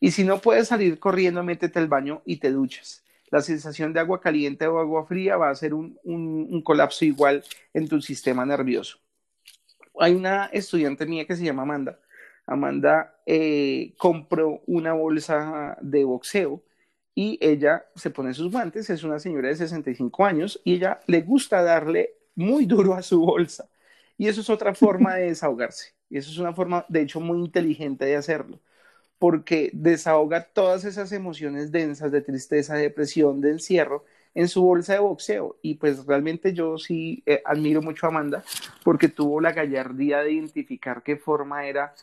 Y 0.00 0.12
si 0.12 0.24
no 0.24 0.40
puedes 0.40 0.68
salir 0.68 0.98
corriendo, 0.98 1.42
métete 1.44 1.78
al 1.78 1.88
baño 1.88 2.22
y 2.24 2.38
te 2.38 2.52
duchas 2.52 3.04
la 3.30 3.40
sensación 3.42 3.92
de 3.92 4.00
agua 4.00 4.20
caliente 4.20 4.66
o 4.66 4.78
agua 4.78 5.06
fría 5.06 5.36
va 5.36 5.50
a 5.50 5.54
ser 5.54 5.74
un, 5.74 6.62
colapso 6.64 7.04
igual 7.04 7.44
en 7.74 7.88
tu 7.88 8.00
sistema 8.00 8.44
nervioso. 8.44 8.98
Hay 10.00 10.14
una 10.14 10.46
estudiante 10.46 11.06
mía 11.06 11.26
que 11.26 11.36
se 11.36 11.44
llama 11.44 11.62
Amanda. 11.62 12.00
Amanda 12.46 13.20
eh, 13.26 13.94
compró 13.98 14.62
una 14.66 14.92
bolsa 14.92 15.76
de 15.80 16.04
boxeo 16.04 16.62
y 17.14 17.38
ella 17.40 17.84
se 17.94 18.10
pone 18.10 18.32
sus 18.32 18.50
guantes, 18.50 18.88
es 18.90 19.02
una 19.02 19.18
señora 19.18 19.48
de 19.48 19.56
65 19.56 20.24
años 20.24 20.60
y 20.64 20.74
ella 20.74 21.00
le 21.06 21.22
gusta 21.22 21.62
darle 21.62 22.14
muy 22.36 22.64
duro 22.64 22.94
a 22.94 23.02
su 23.02 23.20
bolsa. 23.20 23.68
Y 24.16 24.28
eso 24.28 24.40
es 24.40 24.50
otra 24.50 24.74
forma 24.74 25.14
de 25.16 25.26
desahogarse. 25.26 25.94
Y 26.08 26.18
eso 26.18 26.30
es 26.30 26.38
una 26.38 26.54
forma, 26.54 26.86
de 26.88 27.02
hecho, 27.02 27.20
muy 27.20 27.38
inteligente 27.38 28.04
de 28.04 28.16
hacerlo 28.16 28.60
porque 29.18 29.70
desahoga 29.72 30.44
todas 30.44 30.84
esas 30.84 31.12
emociones 31.12 31.72
densas 31.72 32.12
de 32.12 32.20
tristeza, 32.20 32.74
de 32.74 32.82
depresión, 32.82 33.40
de 33.40 33.50
encierro 33.50 34.04
en 34.34 34.48
su 34.48 34.62
bolsa 34.62 34.92
de 34.92 35.00
boxeo. 35.00 35.56
Y 35.62 35.74
pues 35.74 36.06
realmente 36.06 36.52
yo 36.52 36.78
sí 36.78 37.22
eh, 37.26 37.42
admiro 37.44 37.82
mucho 37.82 38.06
a 38.06 38.10
Amanda 38.10 38.44
porque 38.84 39.08
tuvo 39.08 39.40
la 39.40 39.52
gallardía 39.52 40.22
de 40.22 40.32
identificar 40.32 41.02
qué 41.02 41.16
forma 41.16 41.66
era 41.66 41.94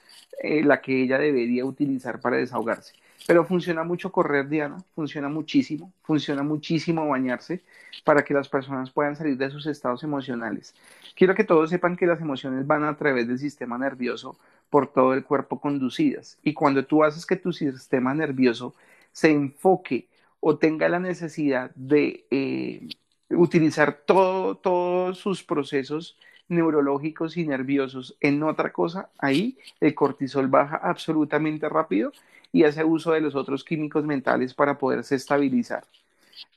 eh, 0.42 0.64
la 0.64 0.82
que 0.82 1.04
ella 1.04 1.18
debería 1.18 1.66
utilizar 1.66 2.20
para 2.20 2.38
desahogarse. 2.38 2.94
Pero 3.28 3.44
funciona 3.46 3.84
mucho 3.84 4.12
correr, 4.12 4.48
Diana, 4.48 4.78
funciona 4.94 5.30
muchísimo, 5.30 5.92
funciona 6.04 6.44
muchísimo 6.44 7.08
bañarse 7.08 7.64
para 8.04 8.24
que 8.24 8.36
las 8.36 8.50
personas 8.50 8.92
puedan 8.92 9.16
salir 9.16 9.36
de 9.38 9.50
sus 9.50 9.66
estados 9.66 10.04
emocionales. 10.04 10.76
Quiero 11.16 11.34
que 11.34 11.44
todos 11.44 11.72
sepan 11.72 11.96
que 11.96 12.06
las 12.06 12.22
emociones 12.22 12.68
van 12.68 12.84
a 12.84 12.96
través 12.98 13.28
del 13.28 13.40
sistema 13.40 13.78
nervioso 13.80 14.38
por 14.70 14.92
todo 14.92 15.14
el 15.14 15.24
cuerpo 15.24 15.60
conducidas. 15.60 16.38
Y 16.44 16.54
cuando 16.54 16.86
tú 16.86 17.04
haces 17.04 17.26
que 17.26 17.36
tu 17.36 17.54
sistema 17.54 18.14
nervioso 18.14 18.76
se 19.12 19.32
enfoque 19.32 20.08
o 20.40 20.58
tenga 20.58 20.90
la 20.90 21.00
necesidad 21.00 21.72
de 21.76 22.26
eh, 22.32 22.88
utilizar 23.30 24.02
todo, 24.06 24.56
todos 24.56 25.18
sus 25.18 25.44
procesos 25.44 26.18
neurológicos 26.48 27.38
y 27.38 27.46
nerviosos 27.46 28.16
en 28.22 28.44
otra 28.44 28.72
cosa, 28.72 29.10
ahí 29.18 29.58
el 29.80 29.96
cortisol 29.96 30.48
baja 30.48 30.78
absolutamente 30.78 31.68
rápido 31.70 32.12
y 32.52 32.64
hace 32.64 32.84
uso 32.84 33.12
de 33.12 33.22
los 33.22 33.36
otros 33.36 33.64
químicos 33.64 34.06
mentales 34.06 34.54
para 34.54 34.78
poderse 34.78 35.16
estabilizar. 35.16 35.86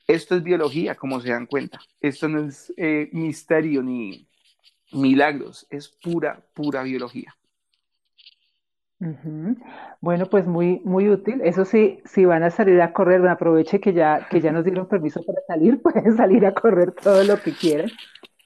Esto 0.07 0.35
es 0.35 0.43
biología, 0.43 0.95
como 0.95 1.19
se 1.19 1.29
dan 1.29 1.45
cuenta. 1.45 1.79
Esto 2.01 2.27
no 2.27 2.47
es 2.47 2.73
eh, 2.77 3.09
misterio 3.11 3.83
ni 3.83 4.27
milagros, 4.91 5.67
es 5.69 5.89
pura, 5.89 6.41
pura 6.53 6.83
biología. 6.83 7.35
Bueno, 10.01 10.25
pues 10.29 10.45
muy, 10.45 10.81
muy 10.83 11.09
útil. 11.09 11.41
Eso 11.43 11.65
sí, 11.65 12.01
si 12.05 12.25
van 12.25 12.43
a 12.43 12.49
salir 12.51 12.81
a 12.81 12.91
correr, 12.93 13.25
aproveche 13.27 13.79
que 13.79 13.93
ya, 13.93 14.27
que 14.29 14.41
ya 14.41 14.51
nos 14.51 14.65
dieron 14.65 14.87
permiso 14.87 15.21
para 15.23 15.39
salir, 15.47 15.81
pueden 15.81 16.15
salir 16.17 16.45
a 16.45 16.53
correr 16.53 16.91
todo 16.91 17.23
lo 17.23 17.37
que 17.41 17.53
quieran. 17.53 17.89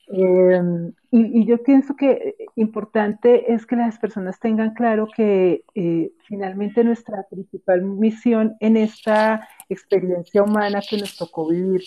Em, 0.08 0.94
y, 1.15 1.45
yo 1.45 1.62
pienso 1.62 1.95
que 1.95 2.12
eh, 2.12 2.36
importante 2.56 3.54
es 3.54 3.67
que 3.67 3.76
las 3.76 3.99
personas 3.99 4.39
tengan 4.39 4.73
claro 4.73 5.08
que 5.15 5.63
eh, 5.76 6.12
finalmente 6.28 6.84
nuestra 6.84 7.21
principal 7.30 7.84
misión 7.84 8.56
en 8.60 8.78
esta 8.78 9.47
experiencia 9.69 10.41
humana 10.41 10.82
que 10.82 10.97
nos 10.97 11.15
tocó 11.15 11.47
vivir 11.47 11.84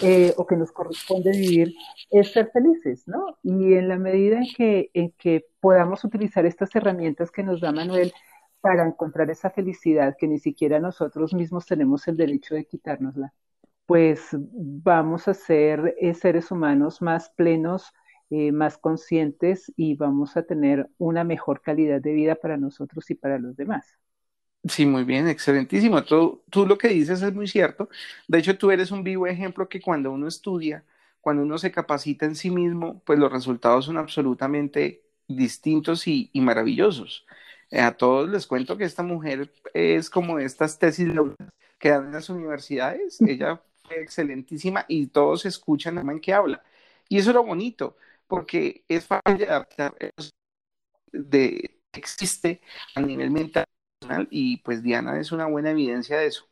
eh, 0.00 0.32
o 0.36 0.46
que 0.46 0.56
nos 0.56 0.70
corresponde 0.70 1.32
vivir 1.32 1.74
es 2.12 2.32
ser 2.32 2.50
felices, 2.52 3.08
¿no? 3.08 3.36
Y 3.42 3.74
en 3.74 3.88
la 3.88 3.98
medida 3.98 4.38
en 4.38 4.46
que, 4.56 4.90
en 4.94 5.10
que 5.18 5.46
podamos 5.58 6.04
utilizar 6.04 6.46
estas 6.46 6.72
herramientas 6.76 7.32
que 7.32 7.42
nos 7.42 7.60
da 7.60 7.72
Manuel 7.72 8.12
para 8.60 8.86
encontrar 8.86 9.28
esa 9.28 9.50
felicidad 9.50 10.16
que 10.16 10.28
ni 10.28 10.38
siquiera 10.38 10.78
nosotros 10.78 11.34
mismos 11.34 11.66
tenemos 11.66 12.06
el 12.06 12.16
derecho 12.16 12.54
de 12.54 12.64
quitárnosla 12.64 13.34
pues 13.88 14.28
vamos 14.32 15.28
a 15.28 15.34
ser 15.34 15.94
eh, 15.98 16.12
seres 16.12 16.50
humanos 16.50 17.00
más 17.00 17.30
plenos, 17.30 17.90
eh, 18.30 18.52
más 18.52 18.78
conscientes 18.78 19.72
y 19.76 19.94
vamos 19.94 20.36
a 20.36 20.42
tener 20.42 20.88
una 20.98 21.24
mejor 21.24 21.62
calidad 21.62 22.00
de 22.00 22.12
vida 22.12 22.34
para 22.34 22.56
nosotros 22.56 23.10
y 23.10 23.14
para 23.14 23.38
los 23.38 23.56
demás. 23.56 23.98
Sí, 24.64 24.86
muy 24.86 25.04
bien, 25.04 25.28
excelentísimo. 25.28 26.02
Tú, 26.04 26.42
tú 26.50 26.66
lo 26.66 26.76
que 26.76 26.88
dices 26.88 27.22
es 27.22 27.32
muy 27.32 27.46
cierto. 27.46 27.88
De 28.26 28.38
hecho, 28.38 28.58
tú 28.58 28.70
eres 28.70 28.90
un 28.90 29.02
vivo 29.04 29.26
ejemplo 29.26 29.68
que 29.68 29.80
cuando 29.80 30.10
uno 30.10 30.26
estudia, 30.26 30.84
cuando 31.20 31.42
uno 31.42 31.58
se 31.58 31.70
capacita 31.70 32.26
en 32.26 32.34
sí 32.34 32.50
mismo, 32.50 33.00
pues 33.04 33.18
los 33.18 33.32
resultados 33.32 33.86
son 33.86 33.96
absolutamente 33.96 35.02
distintos 35.28 36.06
y, 36.08 36.30
maravillosos. 36.34 37.26
Eh, 37.70 37.80
a 37.80 37.96
todos 37.96 38.28
les 38.28 38.46
cuento 38.46 38.76
que 38.76 38.84
esta 38.84 39.02
mujer 39.02 39.52
es 39.74 40.10
como 40.10 40.38
estas 40.38 40.78
tesis 40.78 41.08
que 41.78 41.90
dan 41.90 42.06
en 42.06 42.12
las 42.12 42.28
universidades. 42.28 43.20
Ella 43.20 43.62
excelentísima 43.90 44.84
y 44.88 45.06
todos 45.06 45.46
escuchan 45.46 45.94
la 45.94 46.02
man 46.02 46.20
que 46.20 46.34
habla. 46.34 46.62
Y 47.08 47.18
eso 47.18 47.30
es 47.30 47.36
lo 47.36 47.44
bonito, 47.44 47.96
porque 48.28 48.84
es 48.88 49.06
fácil 49.06 49.38
de 49.38 49.46
adaptar 49.48 49.94
de 51.12 51.80
existe 51.92 52.60
a 52.94 53.00
nivel 53.00 53.30
mental 53.30 53.66
y 54.30 54.58
pues 54.58 54.82
Diana 54.82 55.18
es 55.18 55.32
una 55.32 55.46
buena 55.46 55.70
evidencia 55.70 56.18
de 56.18 56.26
eso. 56.26 56.46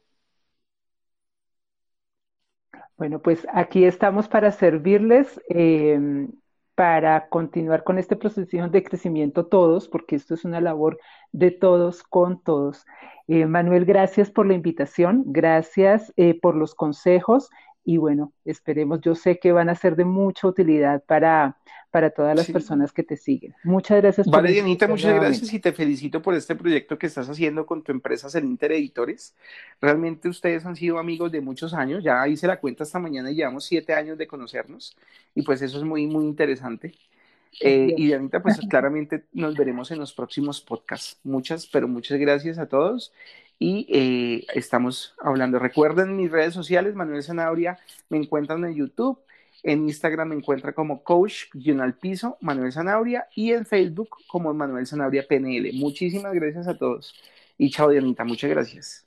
Bueno, 2.96 3.20
pues 3.20 3.46
aquí 3.52 3.84
estamos 3.84 4.26
para 4.28 4.50
servirles, 4.52 5.40
em, 5.48 6.32
para 6.74 7.28
continuar 7.28 7.84
con 7.84 7.98
este 7.98 8.16
proceso 8.16 8.68
de 8.68 8.82
crecimiento 8.82 9.46
todos, 9.46 9.88
porque 9.88 10.16
esto 10.16 10.34
es 10.34 10.44
una 10.44 10.60
labor 10.60 10.98
de 11.32 11.50
todos 11.50 12.02
con 12.02 12.42
todos. 12.42 12.86
Eh, 13.28 13.46
Manuel, 13.46 13.84
gracias 13.84 14.30
por 14.30 14.46
la 14.46 14.54
invitación, 14.54 15.24
gracias 15.26 16.12
eh, 16.16 16.38
por 16.40 16.54
los 16.54 16.74
consejos 16.74 17.50
y 17.88 17.98
bueno, 17.98 18.32
esperemos, 18.44 19.00
yo 19.00 19.14
sé 19.14 19.38
que 19.38 19.52
van 19.52 19.68
a 19.68 19.76
ser 19.76 19.94
de 19.94 20.04
mucha 20.04 20.48
utilidad 20.48 21.04
para, 21.04 21.56
para 21.92 22.10
todas 22.10 22.34
las 22.34 22.50
personas 22.50 22.92
que 22.92 23.04
te 23.04 23.16
siguen. 23.16 23.54
Muchas 23.62 24.02
gracias. 24.02 24.26
Vale, 24.26 24.50
Dianita, 24.50 24.88
muchas 24.88 25.14
gracias 25.14 25.52
y 25.52 25.60
te 25.60 25.72
felicito 25.72 26.20
por 26.20 26.34
este 26.34 26.56
proyecto 26.56 26.98
que 26.98 27.06
estás 27.06 27.28
haciendo 27.28 27.64
con 27.64 27.84
tu 27.84 27.92
empresa 27.92 28.28
Celinter 28.28 28.72
Editores. 28.72 29.36
Realmente 29.80 30.28
ustedes 30.28 30.66
han 30.66 30.74
sido 30.74 30.98
amigos 30.98 31.30
de 31.30 31.40
muchos 31.40 31.74
años, 31.74 32.02
ya 32.02 32.26
hice 32.26 32.48
la 32.48 32.58
cuenta 32.58 32.82
esta 32.82 32.98
mañana 32.98 33.30
y 33.30 33.36
llevamos 33.36 33.64
siete 33.64 33.94
años 33.94 34.18
de 34.18 34.26
conocernos 34.26 34.96
y 35.36 35.42
pues 35.42 35.62
eso 35.62 35.78
es 35.78 35.84
muy, 35.84 36.08
muy 36.08 36.24
interesante. 36.24 36.92
Eh, 37.60 37.94
y 37.96 38.06
Dianita, 38.06 38.42
pues 38.42 38.58
claramente 38.68 39.26
nos 39.32 39.56
veremos 39.56 39.92
en 39.92 40.00
los 40.00 40.12
próximos 40.12 40.60
podcasts. 40.60 41.20
Muchas, 41.22 41.68
pero 41.68 41.86
muchas 41.86 42.18
gracias 42.18 42.58
a 42.58 42.66
todos 42.66 43.12
y 43.58 43.86
eh, 43.90 44.46
estamos 44.54 45.14
hablando. 45.20 45.58
Recuerden 45.58 46.16
mis 46.16 46.30
redes 46.30 46.54
sociales, 46.54 46.94
Manuel 46.94 47.22
Zanabria, 47.22 47.78
me 48.08 48.18
encuentran 48.18 48.64
en 48.64 48.74
YouTube, 48.74 49.18
en 49.62 49.84
Instagram 49.84 50.28
me 50.28 50.34
encuentra 50.36 50.72
como 50.72 51.02
coach 51.02 51.44
al 51.80 51.94
piso, 51.94 52.36
Manuel 52.40 52.72
Zanabria, 52.72 53.26
y 53.34 53.52
en 53.52 53.66
Facebook 53.66 54.10
como 54.26 54.52
Manuel 54.54 54.86
Zanabria 54.86 55.26
PNL. 55.26 55.72
Muchísimas 55.74 56.32
gracias 56.34 56.68
a 56.68 56.76
todos. 56.76 57.14
Y 57.58 57.70
chao, 57.70 57.90
Dianita, 57.90 58.24
muchas 58.24 58.50
gracias. 58.50 59.04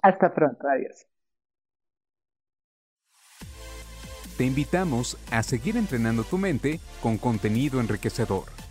Hasta 0.00 0.32
pronto, 0.32 0.68
adiós. 0.68 1.06
Te 4.36 4.44
invitamos 4.44 5.16
a 5.30 5.42
seguir 5.42 5.76
entrenando 5.76 6.22
tu 6.22 6.36
mente 6.36 6.78
con 7.00 7.16
contenido 7.16 7.80
enriquecedor. 7.80 8.65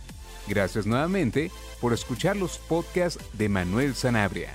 Gracias 0.48 0.86
nuevamente 0.86 1.50
por 1.80 1.92
escuchar 1.92 2.36
los 2.36 2.58
podcasts 2.58 3.22
de 3.32 3.48
Manuel 3.48 3.94
Sanabria. 3.94 4.54